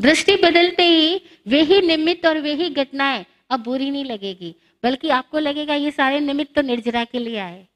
दृष्टि 0.00 0.36
बदलते 0.36 0.82
ही 0.82 1.20
वे 1.46 1.62
ही 1.62 1.80
निमित्त 1.80 2.26
और 2.26 2.38
वे 2.38 2.54
ही 2.54 2.70
घटनाएँ। 2.70 3.24
अब 3.50 3.60
बुरी 3.60 3.90
नहीं 3.90 4.04
लगेगी। 4.04 4.54
बल्कि 4.84 5.08
आपको 5.08 5.38
लगेगा 5.38 5.74
ये 5.74 5.90
सारे 5.90 6.20
निमित्त 6.20 6.54
तो 6.54 6.62
निर्जरा 6.62 7.04
के 7.04 7.18
लिए 7.18 7.38
आए। 7.38 7.66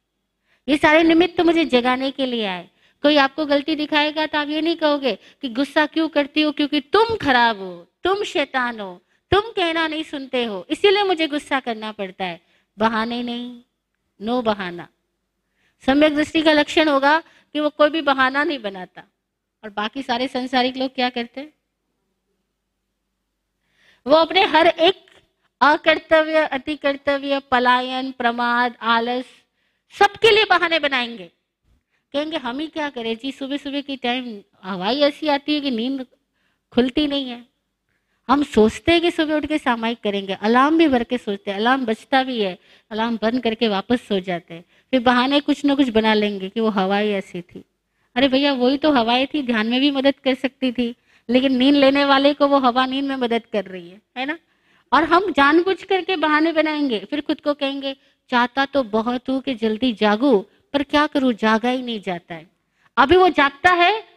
ये 0.68 0.76
सारे 0.76 1.02
निमित्त 1.02 1.36
तो 1.36 1.44
मुझे 1.44 1.64
जगाने 1.64 2.10
के 2.10 2.26
लिए 2.26 2.46
आए। 2.46 2.68
कोई 3.04 3.16
आपको 3.16 3.46
गलती 3.46 3.76
दिखाएगा 3.76 4.26
तो 4.26 4.38
आप 4.38 4.48
ये 4.48 4.60
नहीं 4.60 4.76
कहोगे 4.76 5.14
कि 5.42 5.48
गुस्सा 5.48 5.86
क्यों 5.86 6.08
करती 6.08 6.42
हो, 6.42 6.52
क्योंकि 6.52 6.80
तुम 6.80 7.14
खराब 7.16 7.58
हो, 7.58 7.86
तुम 8.04 8.22
शैतान 8.24 8.80
हो, 8.80 9.00
तुम 9.32 9.50
कहना 9.50 9.86
नहीं 9.88 10.02
सुनते 10.02 10.44
हो, 10.44 10.66
इसीलिए 10.70 11.02
मुझे 11.02 11.26
गुस्सा 11.26 11.60
करना 11.60 11.92
पड़ता 11.92 12.24
है। 12.24 12.40
बहाने 12.78 13.22
नहीं, 13.22 13.60
नो 14.20 14.40
बहाना। 14.42 14.88
सम्यक 15.84 16.14
दृष्टि 16.14 16.42
का 16.42 16.52
लक्षण 16.52 16.88
होगा 16.88 17.18
कि 17.54 17.60
वो 17.60 17.68
कोई 17.70 17.90
भी 17.90 18.00
बहाना 18.02 18.44
नहीं 18.44 18.58
बनाता। 18.58 19.02
और 19.64 19.70
बाकी 19.70 20.02
सारे 20.02 20.28
संसारिक 20.28 20.76
लोग 20.76 20.94
क्या 20.94 21.08
करते 21.08 21.40
हैं? 21.40 21.52
वो 24.06 24.16
अपने 24.16 24.44
हर 24.44 24.66
एक 24.66 25.07
अकर्तव्य 25.60 26.34
अति 26.34 26.76
कर्तव्य 26.76 27.38
पलायन, 27.50 28.12
प्रमाद, 28.12 28.74
आलस, 28.82 29.24
सबके 29.98 30.30
लिए 30.30 30.44
बहाने 30.44 30.78
बनाएँगे। 30.78 31.30
कहेंगे, 32.12 32.36
हम 32.36 32.58
ही 32.58 32.66
क्या 32.66 32.88
करें? 32.88 33.16
जी 33.16 33.32
सुबह 33.32 33.56
सुबह 33.56 33.80
की 33.80 33.96
टाइम 33.96 34.40
हवाई 34.64 35.00
ऐसी 35.00 35.28
आती 35.28 35.54
है 35.54 35.60
कि 35.60 35.70
नींद 35.70 36.06
खुलती 36.72 37.06
नहीं 37.06 37.30
है। 37.30 37.44
हम 38.28 38.42
सोचते 38.42 38.92
हैं 38.92 39.00
कि 39.00 39.10
सुबह 39.10 39.34
उठ 39.34 39.46
के 39.46 39.58
सामायिक 39.58 40.00
करेंगे। 40.00 40.32
अलार्म 40.32 40.78
भी 40.78 40.88
भर 40.88 41.04
के 41.04 41.18
सोचते 41.18 41.50
हैं। 41.50 41.58
अलार्म 41.58 41.84
बचता 41.84 42.22
भी 42.22 42.40
है। 42.40 42.58
अलार्म 42.90 43.18
बंद 43.22 43.42
करके 43.42 43.68
वापस 43.68 44.00
सो 44.08 44.20
जाते 44.20 44.54
हैं। 44.54 44.64
फिर 44.90 45.00
बहाने 45.00 45.40
कुछ 45.40 45.64
ना 45.64 45.74
कुछ 45.74 45.88
बना 45.88 46.14
लेंगे 46.14 46.48
कि 46.48 46.60
वो 46.60 46.68
हवाई 46.68 47.08
ऐसी 47.08 47.42
थी। 47.42 47.64
अरे 48.14 48.28
भैया, 48.28 48.52
वही 48.52 48.76
तो 48.76 48.92
हवाई 48.92 49.26
थी। 49.26 49.42
ध्यान 49.42 49.66
में 49.66 49.80
भी 49.80 49.90
मदद 49.90 50.14
कर 50.24 50.34
सकती 50.34 50.72
थी। 50.72 50.94
लेकिन 51.30 51.56
नींद 51.56 51.74
लेने 51.74 52.04
वाले 52.04 52.34
को 52.34 52.46
वो 52.46 52.58
हवा 52.58 52.86
नींद 52.86 53.04
में 53.04 53.16
मदद 53.16 53.42
कर 53.52 53.64
रही 53.64 53.90
है। 53.90 54.02
है 54.16 54.26
ना? 54.26 54.38
और 54.92 55.04
हम 55.04 55.32
जानबूझ 55.32 55.82
करके 55.82 56.16
बहाने 56.16 56.52
बनाएँगे। 56.52 56.98
फिर 57.10 57.20
खुद 57.20 57.40
को 57.40 57.54
कहेंगे, 57.54 57.96
चाहता 58.30 58.64
तो 58.64 58.82
बहुत 58.82 59.28
हूँ 59.28 59.40
कि 59.40 59.54
जल्दी 59.54 59.92
जागू, 59.92 60.38
पर 60.72 60.82
क्या 60.82 61.06
करूँ? 61.06 61.32
जागा 61.32 61.70
ही 61.70 61.82
नहीं 61.82 62.00
जाता 62.00 62.34
है। 62.34 62.50
अभी 62.96 63.16
वो 63.16 63.28
जागता 63.28 63.70
है, 63.70 64.08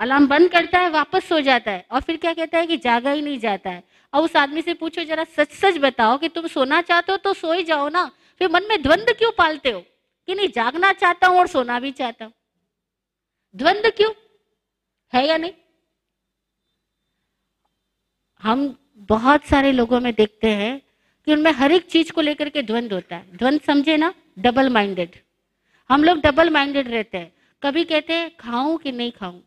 अलार्म 0.00 0.26
बंद 0.26 0.50
करता 0.50 0.78
है, 0.78 0.90
वापस 0.90 1.24
सो 1.24 1.40
जाता 1.40 1.70
है 1.70 1.86
और 1.90 2.00
फिर 2.00 2.16
क्या 2.16 2.34
कहता 2.34 2.58
है 2.58 2.66
कि 2.66 2.76
जागा 2.76 3.10
ही 3.10 3.22
नहीं 3.22 3.38
जाता 3.38 3.70
है। 3.70 3.84
और 4.14 4.22
उस 4.22 4.36
आदमी 4.36 4.62
से 4.62 4.74
पूछो, 4.74 5.04
जरा 5.04 5.24
सच 5.24 5.52
सच 5.52 5.78
बताओ 5.78 6.18
कि 6.18 6.28
तुम 6.28 6.46
सोना 6.46 6.82
चाहते 6.82 7.12
हो 7.12 7.18
तो 7.18 7.34
सो 7.34 7.52
ही 7.52 7.64
जाओ 7.64 7.88
ना। 7.88 8.10
फिर 8.38 8.48
मन 8.48 8.62
में 8.68 8.82
द्वंद 8.82 9.06
क्यों 9.18 9.32
पालते 9.38 9.70
हो? 9.70 9.80
कि 10.26 10.34
नहीं, 10.34 10.48
जागना 10.48 10.92
चाहता 10.92 11.26
हूँ 11.26 11.38
और 11.38 11.46
सोना 11.46 11.80
भी 11.80 11.90
चाहता 11.90 12.24
हूँ। 12.24 12.32
द्वंद 13.54 13.92
क्यों? 13.96 14.12
है 15.14 15.26
या 15.26 15.36
नहीं? 15.36 15.52
हम 18.42 18.81
बहुत 19.08 19.44
सारे 19.44 19.72
लोगों 19.72 20.00
में 20.00 20.12
देखते 20.14 20.48
हैं 20.48 20.80
कि 21.26 21.32
उनमें 21.32 21.50
हर 21.52 21.72
एक 21.72 21.86
चीज़ 21.86 22.12
को 22.12 22.20
लेकर 22.20 22.48
के 22.48 22.62
द्वंद 22.62 22.92
होता 22.92 23.16
है। 23.16 23.36
द्वंद 23.36 23.60
समझे 23.60 23.96
ना? 23.96 24.12
डबल 24.38 24.68
माइंडेड 24.68 25.16
हम 25.90 26.04
लोग 26.04 26.20
डबल 26.20 26.50
माइंडेड 26.50 26.88
रहते 26.88 27.18
हैं। 27.18 27.32
कभी 27.62 27.84
कहते 27.84 28.12
हैं, 28.12 28.30
खाऊं 28.40 28.76
कि 28.76 28.92
नहीं 28.92 29.12
खाऊं? 29.12 29.40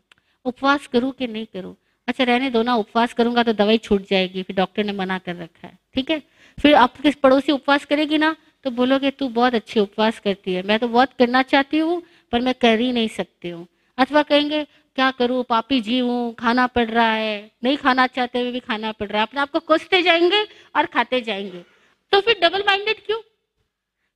उपवास 0.45 0.87
करूँ 0.87 1.11
कि 1.11 1.27
नहीं 1.27 1.45
करूँ? 1.45 1.75
अच्छा 2.07 2.23
रहने 2.23 2.49
दो 2.49 2.61
ना, 2.63 2.75
उपवास 2.75 3.13
करूँगा 3.13 3.43
तो 3.43 3.53
दवाई 3.53 3.77
छूट 3.77 4.07
जाएगी, 4.09 4.43
फिर 4.43 4.55
डॉक्टर 4.55 4.83
ने 4.83 4.91
मना 4.91 5.17
कर 5.17 5.35
रखा 5.35 5.67
है। 5.67 5.77
ठीक 5.95 6.09
है? 6.11 6.21
फिर 6.57 6.75
आपके 6.75 7.11
पड़ोसी 7.11 7.51
उपवास 7.51 7.85
करेगी 7.85 8.17
ना 8.17 8.35
तो 8.63 8.71
बोलोगे, 8.71 9.11
तू 9.11 9.27
बहुत 9.29 9.55
अच्छी 9.55 9.79
उपवास 9.79 10.19
करती 10.19 10.53
है। 10.53 10.63
मैं 10.63 10.79
तो 10.79 10.87
बहुत 10.87 11.13
करना 11.19 11.41
चाहती 11.41 11.77
हूँ, 11.77 12.01
पर 12.31 12.41
मैं 12.41 12.53
कर 12.53 12.79
ही 12.79 12.91
नहीं 12.91 13.07
सकती 13.07 13.49
हूँ। 13.49 13.67
अथवा 13.97 14.21
कहेंगे 14.23 14.65
क्या 14.95 15.11
करूँ? 15.11 15.43
पापी 15.43 15.81
जी 15.81 15.99
हूँ, 15.99 16.33
खाना 16.33 16.67
पड़ 16.67 16.89
रहा 16.89 17.11
है। 17.11 17.51
नहीं 17.63 17.77
खाना 17.77 18.07
चाहते 18.07 18.41
हुए 18.41 18.51
भी 18.51 18.59
खाना 18.59 18.91
पड़ 18.91 19.07
रहा 19.07 19.21
है। 19.21 19.27
अपने 19.27 19.41
आपको 19.41 19.59
कोसते 19.59 20.01
जाएँगे 20.01 20.43
और 20.75 20.85
खाते 20.85 21.21
जाएँगे। 21.21 21.65
तो 22.11 22.21
फिर 22.21 22.39
डबल 22.43 22.59
माइंडेड 22.59 23.05
क्यों? 23.05 23.19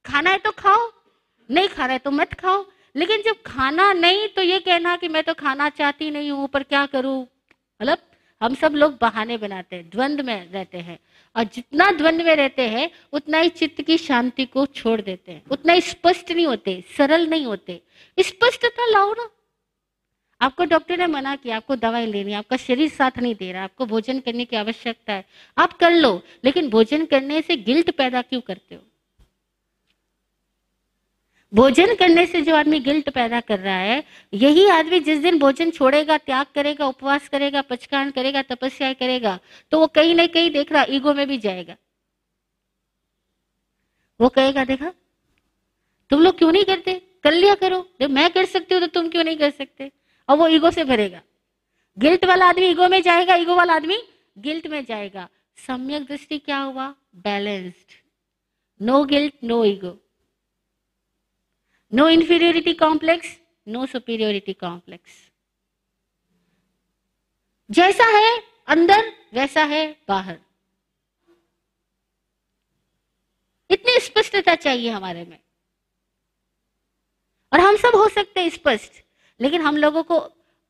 खाना 0.06 0.30
है 0.30 0.38
तो 0.38 0.52
खाओ, 0.52 0.92
नहीं 1.52 1.68
खाना 1.68 1.94
है 1.94 2.00
तो 2.00 2.12
मत 2.12 2.34
खाओ। 2.34 2.66
लेकिन 2.96 3.22
जब 3.22 3.42
खाना 3.46 3.94
नहीं 3.94 4.28
तो 4.28 4.42
ये 4.42 4.60
कहना 4.60 4.96
कि 4.96 5.08
मैं 5.08 5.24
तो 5.24 5.34
खाना 5.34 5.70
चाहती 5.70 6.12
नहीं 6.12 6.32
हूँ, 6.32 6.48
पर 6.48 6.64
क्या 6.64 6.86
करूँ? 6.86 7.28
मतलब 7.82 7.98
हम 8.42 8.56
सब 8.56 8.74
लोग 8.74 8.98
बहाने 9.02 9.38
बनाते 9.38 9.76
हैं 9.76 9.90
द्वंद्व 9.90 10.26
में 10.26 10.52
रहते 10.52 10.78
हैं। 10.78 11.00
और 11.36 11.44
जितना 11.44 11.92
द्वंद्व 11.92 12.26
में 12.26 12.36
रहते 12.36 12.68
हैं, 12.68 12.92
उतना 13.14 13.38
ही 13.38 13.50
चित्त 13.50 13.82
की 13.82 13.98
शांति 13.98 14.46
को 14.46 14.66
छोड़ 14.66 15.02
देते 15.02 15.32
हैं। 15.32 15.44
उतना 15.52 15.74
ही 15.74 15.82
स्पष्ट 15.82 16.32
नहीं 16.32 16.48
होते, 16.48 16.84
सरल 16.98 17.28
नहीं 17.28 17.46
होते। 17.46 17.82
स्पष्टता 18.20 18.86
लाओ 18.86 19.14
ना। 19.14 19.30
आपको 20.42 20.66
डॉक्टर 20.66 20.98
ने 20.98 21.08
मना 21.08 21.36
किया, 21.36 21.56
आपको 21.58 21.76
दवाई 21.76 22.06
लेनी, 22.06 22.34
आपका 22.34 22.58
शरीर 22.58 22.90
साथ 22.90 23.18
नहीं 23.20 23.36
दे 23.36 23.52
रहा, 23.52 23.64
आपको 23.64 23.86
भोजन 23.86 24.20
करने 24.20 24.46
की 24.46 24.56
आवश्यकता 24.56 25.14
है। 25.14 25.26
आप 25.58 25.74
कर 25.74 25.92
लो, 25.92 26.22
लेकिन 26.46 26.70
भोजन 26.70 27.06
करने 27.06 27.42
से 27.42 27.56
गिल्ट 27.58 27.92
पैदा 27.92 28.22
क्यों 28.22 28.42
करते 28.42 28.76
हो? 28.76 28.82
भोजन 31.54 31.94
करने 31.96 32.26
से 32.26 32.42
जो 32.42 32.56
आदमी 32.56 32.80
गिल्ट 32.80 33.10
पैदा 33.10 33.40
कर 33.42 33.60
रहा 33.60 33.76
है, 33.76 34.04
यही 34.34 34.68
आदमी 34.70 35.00
जिस 35.00 35.20
दिन 35.20 35.40
भोजन 35.40 35.72
छोड़ेगा, 35.72 36.18
त्याग 36.18 36.46
करेगा, 36.56 36.88
उपवास 36.88 37.30
करेगा, 37.30 37.62
पचकान 37.62 38.12
करेगा, 38.12 38.42
तपस्या 38.42 38.94
करेगा 38.94 39.40
तो 39.72 39.80
वो 39.80 39.88
कहीं 39.88 40.16
ना 40.16 40.26
कहीं 40.28 40.52
देख 40.52 40.72
रहा, 40.72 40.86
ईगो 40.90 41.14
में 41.14 41.28
भी 41.28 41.38
जाएगा। 41.38 41.76
वो 44.20 44.30
कहेगा, 44.30 44.64
देखा, 44.66 44.94
तुम 46.10 46.22
लोग 46.22 46.38
क्यों 46.38 46.52
नहीं 46.52 46.66
करते? 46.66 46.94
कर 47.24 47.34
लिया 47.34 47.56
करो। 47.56 47.86
जब 48.02 48.10
मैं 48.10 48.30
कर 48.30 48.46
सकती 48.46 48.76
हूँ 48.76 48.82
तो 48.82 48.88
तुम 48.90 49.10
क्यों 49.10 49.24
नहीं 49.24 49.38
कर 49.38 49.50
सकते? 49.50 49.92
और 50.30 50.38
वो 50.38 50.48
ईगो 50.48 50.72
से 50.72 50.84
भरेगा। 50.84 51.22
गिल्ट 51.98 52.26
वाला 52.26 52.50
आदमी 52.50 52.66
ईगो 52.66 52.88
में 52.88 53.02
जाएगा 53.02 53.36
ईगो 53.36 53.56
वाला 53.56 53.74
आदमी 53.74 53.98
गिल्ट 54.38 54.68
में 54.68 54.86
जाएगा। 54.86 55.30
सम्यक 55.58 56.06
दृष्टि 56.06 56.40
क्या 56.40 56.58
हुआ? 56.58 56.96
Balanced 57.16 57.92
no 58.82 59.04
guilt 59.06 59.34
no 59.44 59.66
ego 59.66 59.98
no 61.94 62.10
inferiority 62.10 62.74
complex 62.74 63.40
no 63.68 63.86
superiority 63.86 64.54
complex 64.54 65.32
जैसा 67.72 68.06
है 68.06 68.44
अंदर, 68.68 69.14
वैसा 69.34 69.64
है 69.64 70.02
बाहर। 70.08 70.40
इतनी 73.70 74.00
स्पष्टता 74.00 74.56
चाहिए 74.56 74.90
हमारे 74.90 75.26
में। 75.26 75.40
और 77.54 77.60
हम 77.60 77.76
सब 77.76 77.96
हो 77.96 78.08
सकते 78.10 78.40
हैं 78.40 78.50
स्पष्ट। 78.50 78.92
लेकिन 79.40 79.62
हम 79.62 79.78
लोगों 79.78 80.04
को 80.04 80.18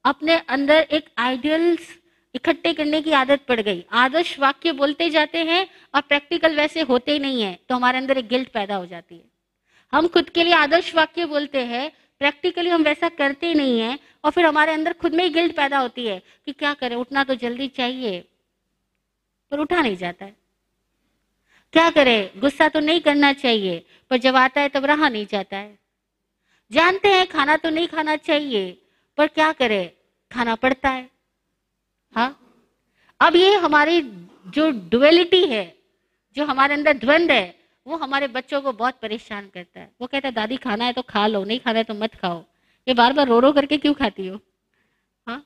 अपने 0.06 0.38
अंदर 0.50 0.88
एक 0.92 1.10
आइडियल्स 1.18 1.88
इकट्ठे 2.36 2.74
करने 2.74 3.02
की 3.02 3.12
आदत 3.14 3.46
पड़ 3.48 3.60
गई। 3.60 3.84
आदर्श 3.94 4.38
वाक्य 4.40 4.72
बोलते 4.74 5.10
जाते 5.10 5.44
हैं 5.44 5.66
और 5.96 6.02
प्रैक्टिकल 6.02 6.56
वैसे 6.56 6.82
होते 6.82 7.12
ही 7.12 7.20
नहीं 7.20 7.42
है 7.42 7.58
तो 7.70 7.76
हमारे 7.76 7.98
अंदर 7.98 8.18
एक 8.18 8.28
गिल्ट 8.28 8.50
पैदा 8.50 8.76
हो 8.76 8.86
जाती 8.86 9.16
है। 9.16 9.24
हम 9.94 10.08
खुद 10.08 10.30
के 10.30 10.44
लिए 10.44 10.54
आदर्श 10.54 10.94
वाक्य 10.96 11.26
बोलते 11.28 11.66
हैं 11.66 11.90
प्रैक्टिकली 12.22 12.70
हम 12.70 12.84
वैसा 12.84 13.10
करते 13.10 13.48
ही 13.48 13.54
नहीं 13.56 13.80
है 13.80 13.98
और 14.26 14.32
फिर 14.32 14.46
हमारे 14.46 14.74
अंदर 14.74 14.94
खुद 14.94 15.14
में 15.14 15.24
ही 15.24 15.30
गिल्ट 15.30 15.56
पैदा 15.56 15.78
होती 15.78 16.06
है 16.06 16.22
कि 16.46 16.52
क्या 16.54 16.74
करें, 16.74 16.96
उठना 16.96 17.24
तो 17.24 17.36
जल्दी 17.36 17.68
चाहिए, 17.70 18.20
पर 19.52 19.60
उठा 19.60 19.82
नहीं 19.82 19.96
जाता 19.96 20.26
है। 20.26 20.36
क्या 21.74 21.90
करें, 21.90 22.30
गुस्सा 22.38 22.68
तो 22.70 22.80
नहीं 22.80 23.00
करना 23.02 23.32
चाहिए, 23.34 23.84
पर 24.12 24.18
जब 24.18 24.36
आता 24.36 24.62
है 24.62 24.70
तब 24.70 24.86
रहा 24.86 25.10
नहीं 25.10 25.26
जाता 25.26 25.58
है। 25.58 25.78
जानते 26.72 27.08
हैं 27.08 27.28
खाना 27.28 27.58
तो 27.58 27.70
नहीं 27.70 27.88
खाना 27.88 28.16
चाहिए, 28.16 28.82
पर 29.18 29.28
क्या 29.28 29.52
करें? 29.52 29.92
खाना 30.32 30.56
पड़ता 30.56 30.90
है। 30.90 31.10
हाँ? 32.16 32.40
अब 33.20 33.36
ये 33.36 33.56
हमारी 33.56 34.02
जो 34.48 34.90
डुअलिटी 34.90 35.46
है, 35.46 35.78
जो 36.36 36.46
हमारे 36.46 36.74
अंदर 36.74 36.94
द्वंद 36.94 37.32
है, 37.32 37.60
वो 37.88 37.98
हमारे 37.98 38.28
बच्चों 38.28 38.62
को 38.62 38.72
बहुत 38.72 39.00
परेशान 39.02 39.50
करता 39.54 39.80
है। 39.80 39.92
वो 40.02 40.08
कहता 40.08 40.28
है, 40.28 40.34
दादी, 40.34 40.58
खाना 40.58 40.86
है 40.86 40.94
तो 40.94 41.02
खा 41.02 41.28
लो, 41.28 41.44
नहीं 41.44 41.60
खाना 41.60 41.78
है 41.78 41.84
तो 41.84 41.94
मत 41.94 42.16
खाओ। 42.16 42.46
ये 42.88 42.94
बार 42.94 43.14
बार 43.14 43.28
रो 43.28 43.40
रो 43.40 43.52
करके 43.52 43.78
क्यों 43.78 43.94
खाती 43.94 44.28
हो? 44.28 44.40
हाँ? 45.28 45.46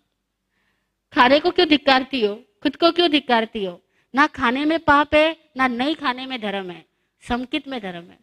खाने 1.13 1.39
को 1.39 1.51
क्यों 1.51 1.67
धिक्कारती 1.67 2.25
हो? 2.25 2.35
खुद 2.63 2.75
को 2.75 2.91
क्यों 2.91 3.11
धिक्कारती 3.11 3.65
हो? 3.65 3.81
ना 4.15 4.27
खाने 4.27 4.65
में 4.65 4.79
पाप 4.79 5.15
है, 5.15 5.37
ना 5.57 5.67
नहीं 5.67 5.95
खाने 5.95 6.25
में 6.25 6.41
धर्म 6.41 6.71
है। 6.71 6.85
समकित 7.27 7.67
में 7.67 7.81
धर्म 7.81 8.05
है। 8.05 8.22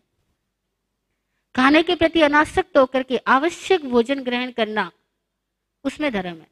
खाने 1.54 1.82
के 1.82 1.94
प्रति 1.94 2.20
अनासक्त 2.22 2.76
होकर 2.78 3.02
के 3.02 3.16
आवश्यक 3.16 3.84
भोजन 3.84 4.22
ग्रहण 4.22 4.50
करना 4.50 4.90
उसमें 5.84 6.10
धर्म 6.12 6.28
है। 6.28 6.46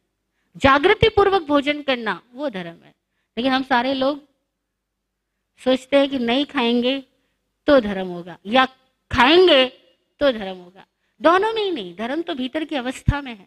जागृति 0.57 1.09
पूर्वक 1.09 1.43
भोजन 1.43 1.83
करना 1.83 2.21
वो 2.35 2.49
धर्म 2.49 2.85
है। 2.85 2.95
लेकिन 3.37 3.53
हम 3.53 3.63
सारे 3.63 3.95
लोग 3.95 4.21
सोचते 5.61 5.97
हैं 5.97 6.09
कि 6.09 6.19
नहीं 6.19 6.45
खाएँगे 6.47 6.99
तो 7.69 7.79
धर्म 7.81 8.07
होगा, 8.07 8.37
या 8.47 8.65
खाएँगे 9.11 9.65
तो 10.21 10.31
धर्म 10.33 10.57
होगा। 10.57 10.85
दोनों 11.21 11.53
में 11.53 11.63
ही 11.63 11.71
नहीं, 11.71 11.95
धर्म 11.97 12.23
तो 12.23 12.35
भीतर 12.35 12.65
की 12.65 12.77
अवस्था 12.77 13.21
में 13.21 13.35
है। 13.35 13.47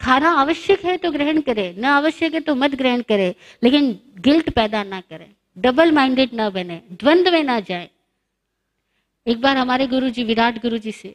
खाना 0.00 0.30
आवश्यक 0.32 0.84
है 0.84 0.96
तो 0.96 1.10
ग्रहण 1.10 1.40
करे, 1.40 1.74
न 1.78 1.84
आवश्यक 1.84 2.34
है 2.34 2.40
तो 2.40 2.54
मत 2.54 2.74
ग्रहण 2.74 3.02
करे, 3.02 3.34
लेकिन 3.62 3.98
गिल्ट 4.18 4.50
पैदा 4.50 4.82
ना 4.82 5.00
करे, 5.00 5.30
डबल 5.58 5.92
माइंडेड 5.92 6.32
ना 6.32 6.48
बने, 6.50 6.82
द्वंद्व 6.92 7.32
में 7.32 7.42
ना 7.44 7.58
जाए। 7.60 7.90
एक 9.26 9.40
बार 9.40 9.56
हमारे 9.56 9.86
गुरु 9.86 10.08
जी 10.08 10.24
विराट 10.24 10.62
गुरु 10.62 10.78
जी 10.78 10.92
से, 10.92 11.08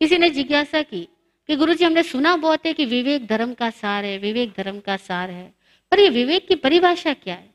किसी 0.00 0.18
ने 0.18 0.30
जिज्ञासा 0.30 0.82
की 0.82 1.08
कि 1.46 1.56
गुरु 1.56 1.74
जी 1.74 1.84
हमने 1.84 2.02
सुना 2.02 2.36
बहुत 2.36 2.66
है 2.66 2.72
कि 2.72 2.84
विवेक 2.84 3.26
धर्म 3.26 3.54
का 3.54 3.70
सार 3.70 4.04
है, 4.04 4.18
विवेक 4.18 4.54
धर्म 4.56 4.80
का 4.80 4.96
सार 4.96 5.30
है, 5.30 5.54
पर 5.90 6.00
ये 6.00 6.08
विवेक 6.08 6.48
की 6.48 6.54
परिभाषा 6.54 7.14
क्या 7.14 7.34
है? 7.34 7.54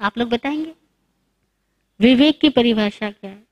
आप 0.00 0.18
लोग 0.18 0.28
बताएँगे। 0.28 0.74
विवेक 2.00 2.40
की 2.40 2.48
परिभाषा 2.48 3.10
क्या 3.10 3.30
है? 3.30 3.46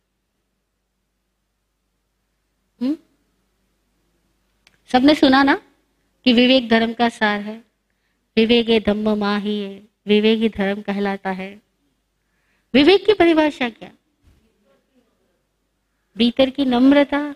हुँ? 2.82 2.96
सबने 4.92 5.14
सुना 5.14 5.42
ना 5.42 5.62
कि 6.24 6.32
विवेक 6.32 6.68
धर्म 6.68 6.92
का 6.92 7.08
सार 7.08 7.40
है? 7.40 7.64
विवेक 8.36 8.68
ये 8.68 8.80
धम्म 8.80 9.18
माँ 9.18 9.40
ही 9.40 9.60
है, 9.60 9.88
विवेक 10.06 10.38
ही 10.38 10.48
धर्म 10.48 10.82
कहलाता 10.82 11.30
है। 11.30 11.62
विवेक 12.74 13.06
की 13.06 13.12
परिभाषा 13.12 13.68
क्या? 13.68 13.90
भीतर 16.18 16.50
की 16.50 16.64
नम्रता। 16.64 17.34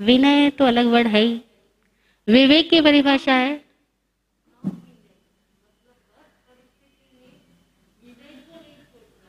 विनय 0.00 0.50
तो 0.50 0.64
अलग 0.64 0.86
वर्ड 0.86 1.06
है 1.06 1.20
ही। 1.20 1.40
विवेक 2.28 2.70
की 2.70 2.80
परिभाषा 2.80 3.34
है। 3.34 3.64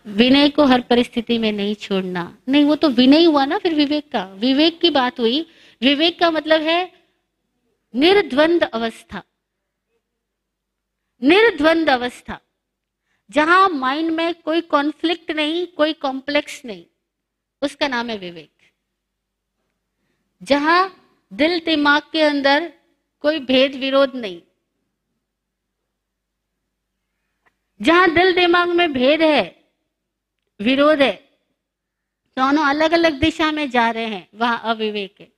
विनय 0.08 0.50
को 0.50 0.66
हर 0.66 0.82
परिस्थिति 0.82 1.38
में 1.38 1.52
नहीं 1.52 1.76
छोड़ना। 1.76 2.38
नहीं, 2.50 2.66
वो 2.66 2.76
तो 2.76 2.90
विनय 2.90 3.24
हुआ 3.24 3.46
ना 3.46 3.58
फिर 3.58 3.76
विवेक 3.76 4.12
का। 4.12 4.26
विवेक 4.26 4.82
की 4.82 4.90
बात 4.90 5.20
हुई। 5.20 5.46
विवेक 5.82 6.20
का 6.20 6.32
मतलब 6.32 6.62
है 6.62 6.94
निर्द्वंद 7.96 8.64
अवस्था। 8.64 9.24
निर्द्वंद 11.24 11.90
अवस्था। 11.90 12.42
जहाँ 13.32 13.70
माइंड 13.70 14.12
में 14.12 14.34
कोई 14.34 14.62
कॉन्फ्लिक्ट 14.62 15.32
नहीं, 15.32 15.68
कोई 15.68 15.94
कॉम्प्लेक्स 15.94 16.66
नहीं। 16.66 16.86
उसका 17.62 17.88
नाम 17.88 18.10
है 18.10 18.18
विवेक। 18.18 18.50
जहाँ 20.42 20.82
दिल 21.34 21.60
दिमाग 21.60 22.02
के 22.12 22.22
अंदर 22.22 22.72
कोई 23.24 23.40
भेद 23.40 23.76
विरोध 23.76 24.16
नहीं, 24.16 24.42
जहाँ 27.82 28.14
दिल 28.14 28.34
दिमाग 28.36 28.70
में 28.70 28.94
भेद 28.94 29.22
है, 29.22 29.44
विरोध 30.60 31.02
है, 31.02 31.14
दोनों 32.38 32.66
अलग 32.66 32.92
अलग 32.92 33.20
दिशा 33.20 33.52
में 33.52 33.70
जा 33.70 33.90
रहे 33.92 34.06
हैं, 34.06 34.28
वहाँ 34.36 34.62
अविवेक 34.64 35.22
है। 35.22 35.32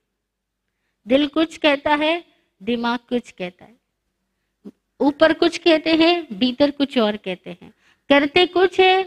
दिल 1.06 1.26
कुछ 1.26 1.56
कहता 1.56 1.94
है, 1.94 2.24
दिमाग 2.62 2.98
कुछ 2.98 3.30
कहता 3.30 3.64
है। 3.64 3.76
ऊपर 5.00 5.32
कुछ 5.32 5.58
कहते 5.58 5.94
हैं, 5.94 6.38
भीतर 6.38 6.70
कुछ 6.70 6.98
और 6.98 7.16
कहते 7.16 7.58
हैं। 7.62 7.72
करते 8.10 8.46
कुछ 8.46 8.80
है, 8.80 9.02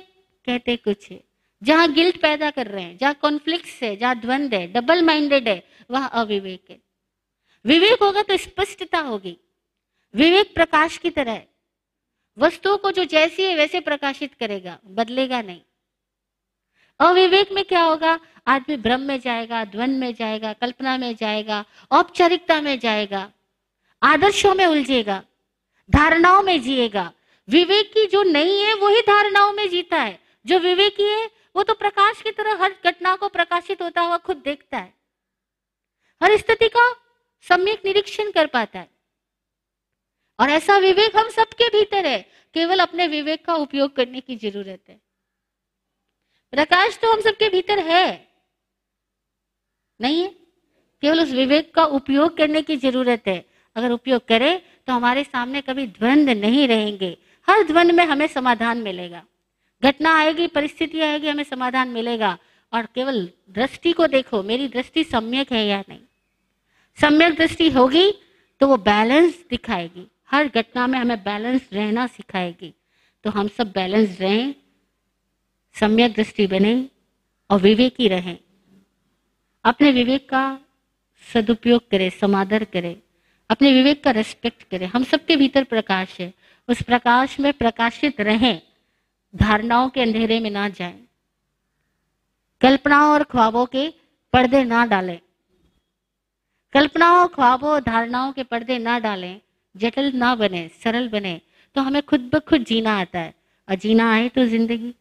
कहते 0.47 0.75
कुछ 0.77 1.11
है। 1.11 1.26
जहाँ 1.63 1.93
गिल्ट 1.93 2.21
पैदा 2.21 2.49
कर 2.49 2.67
रहे 2.67 2.83
हैं, 2.83 2.97
जहाँ 2.97 3.13
कॉन्फ्लिक्ट 3.13 3.83
है, 3.83 3.95
जहाँ 3.95 4.19
द्वंद 4.19 4.53
है 4.53 4.67
डबल 4.67 5.01
माइंडेड 5.01 5.49
है, 5.49 5.67
वह 5.91 6.05
अविवेक 6.05 6.65
है। 6.69 6.79
विवेक 7.65 8.03
होगा 8.03 8.21
तो 8.21 8.37
स्पष्टता 8.37 8.99
होगी। 8.99 9.37
विवेक 10.15 10.55
प्रकाश 10.55 10.97
की 10.97 11.09
तरह 11.09 11.31
है। 11.31 11.47
वस्तुओं 12.37 12.77
को 12.77 12.91
जो 12.91 13.03
जैसी 13.03 13.43
है 13.43 13.55
वैसे 13.55 13.79
प्रकाशित 13.79 14.33
करेगा, 14.33 14.79
बदलेगा 14.85 15.41
नहीं। 15.41 15.61
अविवेक 16.99 17.51
में 17.51 17.63
क्या 17.63 17.81
होगा? 17.81 18.19
आदमी 18.47 18.77
भ्रम 18.77 19.01
में 19.01 19.19
जाएगा, 19.19 19.65
द्वंद 19.65 19.99
में 19.99 20.13
जाएगा, 20.13 20.53
कल्पना 20.53 20.97
में 20.97 21.15
जाएगा, 21.15 21.65
औपचारिकता 21.91 22.61
में 22.61 22.79
जाएगा, 22.79 23.31
आदर्शों 24.03 24.55
में 24.55 24.65
उलझेगा, 24.65 25.23
धारणाओं 25.91 26.43
में 26.43 26.61
जिएगा। 26.61 27.11
विवेक 27.49 27.93
की 27.93 28.05
जो 28.05 28.23
नहीं 28.23 28.63
है 28.63 28.73
वही 28.73 29.01
धारणाओं 29.01 29.53
में 29.53 29.69
जीता 29.69 29.97
है। 29.97 30.19
जो 30.45 30.59
विवेकी 30.59 31.03
है 31.03 31.36
वो 31.57 31.63
तो 31.63 31.73
प्रकाश 31.73 32.21
की 32.21 32.31
तरह 32.31 32.63
हर 32.63 32.75
घटना 32.85 33.15
को 33.15 33.29
प्रकाशित 33.29 33.81
होता 33.81 34.01
हुआ 34.01 34.17
खुद 34.17 34.37
देखता 34.37 34.77
है। 34.77 34.93
हर 36.23 36.37
स्थिति 36.37 36.69
का 36.69 36.93
सम्यक 37.41 37.85
निरीक्षण 37.85 38.31
कर 38.31 38.47
पाता 38.47 38.79
है। 38.79 38.89
और 40.39 40.49
ऐसा 40.49 40.77
विवेक 40.77 41.15
हम 41.15 41.29
सबके 41.29 41.67
भीतर 41.67 42.05
है, 42.05 42.31
केवल 42.53 42.79
अपने 42.79 43.07
विवेक 43.07 43.45
का 43.45 43.55
उपयोग 43.55 43.95
करने 43.95 44.21
की 44.21 44.35
ज़रूरत 44.35 44.83
है। 44.89 45.01
प्रकाश 46.51 46.99
तो 46.99 47.13
हम 47.13 47.21
सबके 47.21 47.49
भीतर 47.49 47.79
है। 47.79 48.27
नहीं 50.01 50.21
है? 50.21 50.27
केवल 51.01 51.23
उस 51.23 51.29
विवेक 51.29 51.73
का 51.73 51.85
उपयोग 51.85 52.37
करने 52.37 52.61
की 52.61 52.77
ज़रूरत 52.77 53.23
है। 53.27 53.45
अगर 53.75 53.91
उपयोग 53.91 54.27
करें 54.27 54.61
तो 54.87 54.93
हमारे 54.93 55.23
सामने 55.23 55.61
कभी 55.61 55.87
द्वंद 55.87 56.29
नहीं 56.29 56.67
रहेंगे। 56.67 57.17
हर 57.49 57.63
द्वंद 57.63 57.91
में 57.91 58.05
हमें 58.05 58.27
समाधान 58.27 58.77
मिलेगा। 58.77 59.25
घटना 59.83 60.17
आएगी, 60.17 60.47
परिस्थिति 60.47 61.01
आएगी, 61.01 61.29
हमें 61.29 61.43
समाधान 61.43 61.87
मिलेगा। 61.87 62.37
और 62.73 62.85
केवल 62.85 63.29
दृष्टि 63.49 63.91
को 63.91 64.07
देखो, 64.07 64.43
मेरी 64.43 64.67
दृष्टि 64.67 65.03
सम्यक 65.03 65.51
है 65.51 65.67
या 65.67 65.83
नहीं। 65.89 65.99
सम्यक 67.01 67.35
दृष्टि 67.35 67.69
होगी 67.69 68.11
तो 68.59 68.67
वो 68.67 68.77
बैलेंस 68.77 69.45
दिखाएगी। 69.49 70.07
हर 70.31 70.47
घटना 70.47 70.87
में 70.87 70.99
हमें 70.99 71.23
बैलेंस 71.23 71.69
रहना 71.73 72.07
सिखाएगी। 72.07 72.73
तो 73.23 73.29
हम 73.29 73.47
सब 73.47 73.71
बैलेंस 73.71 74.21
रहें, 74.21 74.55
सम्यक 75.73 76.13
दृष्टि 76.13 76.47
बने 76.47 76.89
और 77.49 77.59
विवेकी 77.59 78.07
रहें। 78.07 78.37
अपने 79.63 79.91
विवेक 79.91 80.29
का 80.29 80.59
सदुपयोग 81.33 81.89
करें, 81.89 82.09
समादर 82.09 82.63
करें। 82.63 82.95
अपने 83.49 83.73
विवेक 83.73 84.03
का 84.03 84.11
रेस्पेक्ट 84.11 84.63
करें। 84.63 84.87
हम 84.87 85.03
सबके 85.03 85.35
भीतर 85.35 85.63
प्रकाश 85.63 86.19
है। 86.19 86.33
उस 86.67 86.81
प्रकाश 86.81 87.39
में 87.39 87.53
प्रकाशित 87.53 88.21
रहें। 88.21 88.61
धारणाओं 89.37 89.89
के 89.89 90.01
अंधेरे 90.01 90.39
में 90.39 90.49
ना 90.49 90.69
जाएँ। 90.69 91.07
कल्पनाओं 92.61 93.13
और 93.13 93.23
ख्वाबों 93.23 93.65
के 93.65 93.93
पर्दे 94.33 94.63
ना 94.63 94.85
डालें। 94.85 95.19
कल्पनाओं, 96.73 97.27
ख्वाबों 97.27 97.69
और 97.69 97.81
धारणाओं 97.81 98.31
के 98.31 98.43
पर्दे 98.43 98.77
ना 98.77 98.99
डालें। 98.99 99.41
जटिल 99.77 100.11
ना 100.15 100.35
बने, 100.35 100.69
सरल 100.83 101.09
बने। 101.09 101.41
तो 101.75 101.81
हमें 101.81 102.01
खुद 102.01 102.31
ब 102.33 102.39
खुद 102.39 102.63
जीना 102.63 102.99
आता 102.99 103.19
है। 103.19 103.33
और 103.69 103.75
जीना 103.75 104.13
आए 104.13 104.29
तो 104.29 104.45
ज़िंदगी। 104.45 104.95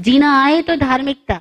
जीना 0.00 0.44
आए 0.44 0.62
तो 0.62 0.76
धार्मिकता। 0.76 1.40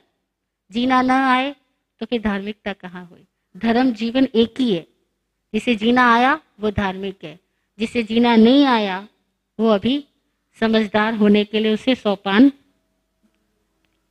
जीना 0.72 1.02
ना 1.02 1.32
आए 1.32 1.56
तो 2.00 2.06
फिर 2.06 2.22
धार्मिकता 2.22 2.74
कहाँ 2.74 3.06
हुई? 3.06 3.28
धर्म 3.58 3.92
जीवन 3.92 4.28
एक 4.36 4.54
ही 4.60 4.74
है। 4.74 4.88
जिसे 5.54 5.76
जीना 5.76 6.14
आया, 6.14 6.40
वो 6.60 6.72
धार्मिक 6.72 7.24
है। 7.24 7.40
जिसे 7.80 8.04
जीना 8.04 8.36
नहीं 8.36 8.66
आया, 8.66 9.08
वो 9.60 9.70
अभी 9.70 10.08
समझदार 10.60 11.14
होने 11.14 11.44
के 11.44 11.60
लिए 11.60 11.74
उसे 11.74 11.96
सोपान 11.96 12.52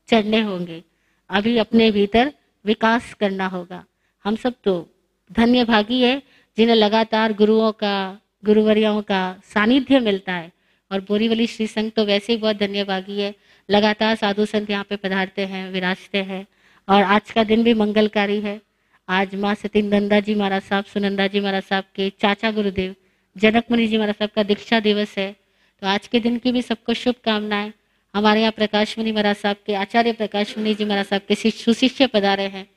चढ़ने 0.08 0.40
होंगे। 0.40 0.84
अभी 1.30 1.58
अपने 1.58 1.90
भीतर 1.90 2.32
विकास 2.64 3.14
करना 3.14 3.46
होगा। 3.46 3.84
हम 4.24 4.36
सब 4.36 4.54
तो 4.64 4.88
धन्य 5.32 5.64
भागी 5.64 6.02
है, 6.02 6.22
जिन्हें 6.58 6.76
लगातार 6.76 7.32
गुरुओं 7.32 7.72
का 7.72 8.20
गुरुवरियाओं 8.44 9.02
का 9.02 9.40
सानिध्य 9.44 10.00
मिलता 10.00 10.32
है। 10.32 10.52
और 10.92 11.00
बोरीवली 11.00 11.46
श्री 11.46 11.66
संघ 11.66 11.92
तो 11.92 12.04
वैसे 12.04 12.32
ही 12.32 12.38
बहुत 12.38 12.56
धन्य 12.56 12.84
भागी 12.84 13.20
है। 13.20 13.34
लगातार 13.70 14.14
साधु 14.16 14.46
संत 14.46 14.70
यहाँ 14.70 14.84
पे 14.84 14.96
पधारते 14.96 15.46
हैं, 15.46 15.70
विराजते 15.70 16.18
हैं। 16.18 16.46
और 16.88 17.02
आज 17.02 17.30
का 17.30 17.44
दिन 17.44 17.64
भी 17.64 17.74
मंगलकारी 17.74 18.40
है। 18.40 18.60
आज 19.08 19.34
माँ 19.34 19.54
सतीन 19.54 19.94
नंदा 19.94 20.20
जी 20.20 20.34
महाराज 20.34 20.62
साहब, 20.62 20.84
सुनंदा 20.84 21.26
जी 21.26 21.40
महाराज 21.40 21.62
साहब 21.62 21.84
के 21.94 22.10
चाचा 22.10 22.50
गुरुदेव 22.50 22.94
जनक 23.36 23.64
मुनि 23.70 23.86
जी 23.86 23.96
महाराज 23.96 24.14
साहब 24.14 24.30
का 24.30 24.42
दीक्षा 24.42 24.80
दिवस 24.80 25.18
है। 25.18 25.45
तो 25.80 25.86
आज 25.86 26.06
के 26.06 26.20
दिन 26.20 26.38
की 26.38 26.52
भी 26.52 26.62
सबको 26.62 26.94
शुभकामनाएँ। 26.94 27.72
हमारे 28.14 28.40
यहाँ 28.40 28.52
प्रकाश 28.52 28.98
मुनि 28.98 29.12
महाराज 29.12 29.36
साहब 29.36 29.56
के, 29.66 29.74
आचार्य 29.74 30.12
प्रकाश 30.12 30.58
मुनि 30.58 30.74
जी 30.74 30.84
महाराज 30.84 31.06
साहब 31.06 31.22
के 31.28 31.34
सुशिष्य 31.34 32.06
पधारे 32.06 32.42
हैं। 32.42 32.70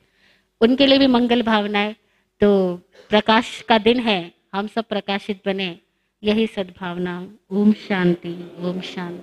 उनके 0.60 0.86
लिए 0.86 0.98
भी 0.98 1.06
मंगल 1.06 1.42
भावनाएँ। 1.42 1.94
तो 2.40 2.76
प्रकाश 3.08 3.62
का 3.62 3.78
दिन 3.78 4.00
है, 4.00 4.32
हम 4.54 4.66
सब 4.66 4.84
प्रकाशित 4.84 5.40
बने। 5.46 5.78
यही 6.22 6.46
सद्भावना। 6.46 7.28
ओम 7.50 7.72
शांति 7.72 8.52
ओम 8.58 8.80
शांति। 8.80 9.18